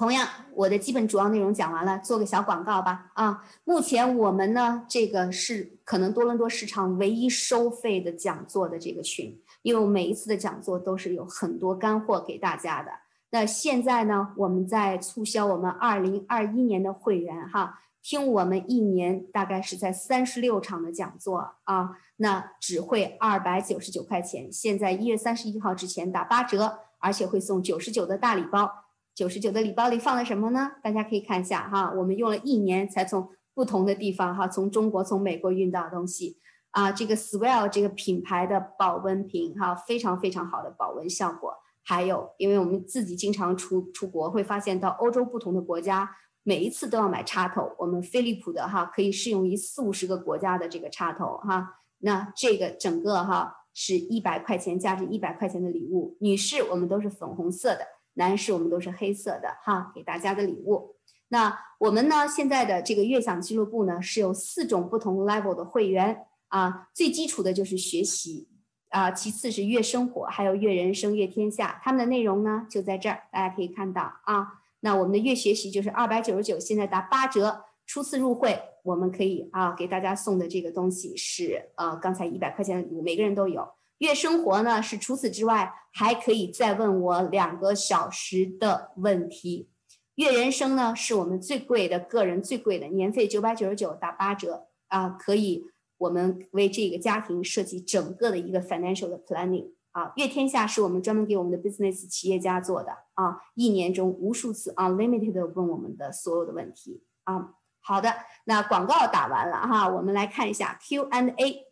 [0.00, 3.10] 同样，我的基本主要内容讲完了，做个小广告吧。
[3.14, 12.92] 啊，目前我们呢，这个是可能多伦多市场唯一收费的讲座的这个群，因为我每一次的讲座都是有很多干货给大家的。
[13.30, 28.70] 那现在呢，我们在促销我们二零二一年的会员哈，听我们一年大概是在三十六场的讲座啊，那只会二百九十九块钱，现在一月三十一号之前打八折，而且会送九十九的大礼包。
[29.14, 30.72] 九十九的礼包里放了什么呢？
[30.80, 36.38] 大家可以看一下哈，我们用了一年才从不同的地方哈，从中国、从美国运到东西
[36.70, 36.92] 啊。
[36.92, 41.54] 这个 Swell 这个品牌的保温瓶哈，非常非常好的保温效果。
[41.82, 46.10] 还有，因为我们自己经常出出国，会发现到欧洲不同的国家，
[46.42, 47.72] 每一次都要买插头。
[47.78, 51.77] 我们飞利浦的哈，可以适用于四五十个国家的这个插头哈。
[51.98, 56.16] 那这个整个哈是一百块钱，价值一百块钱的礼物。
[56.20, 57.86] 女士，我们都是粉红色的。
[58.14, 60.96] 男士我们都是黑色的哈，给大家的礼物。
[61.28, 68.48] 那我们呢现在的这个悦享俱乐部呢是有四种不同 level 的会员啊，最基础的就是学习
[68.88, 71.80] 啊，其次是悦生活，还有悦人生、悦天下。
[71.84, 74.48] 他们的内容呢就在这儿，大家可以看到啊。
[74.80, 77.66] 那我们的悦学习就是二百九十九，现在打八折。
[77.88, 83.66] 初次入会我们可以啊给大家送的这个东西是呃刚才一百块钱，每个人都有。
[83.96, 89.70] 月生活呢是除此之外还可以再问我两个小时的问题。
[90.16, 95.64] 月人生呢是我们最贵的个人最贵的年费九百九十九打八折啊，可以
[95.96, 100.12] 我们为这个家庭设计整个的一个 financial 的 planning 啊。
[100.16, 107.54] 月天下是我们专门给我们的 business 企业家做的啊，一年中无数次 unlimited 问我们的所有的问题啊。
[107.88, 111.64] 好的，那广告打完了哈，我们来看一下 Q and A，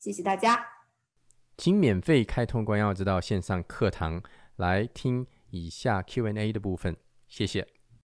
[0.00, 0.66] 谢谢大家。
[1.56, 4.20] 请免费开通关耀之道线上课堂
[4.56, 6.96] 来听以下 qna 的部分，
[7.28, 7.79] 谢谢。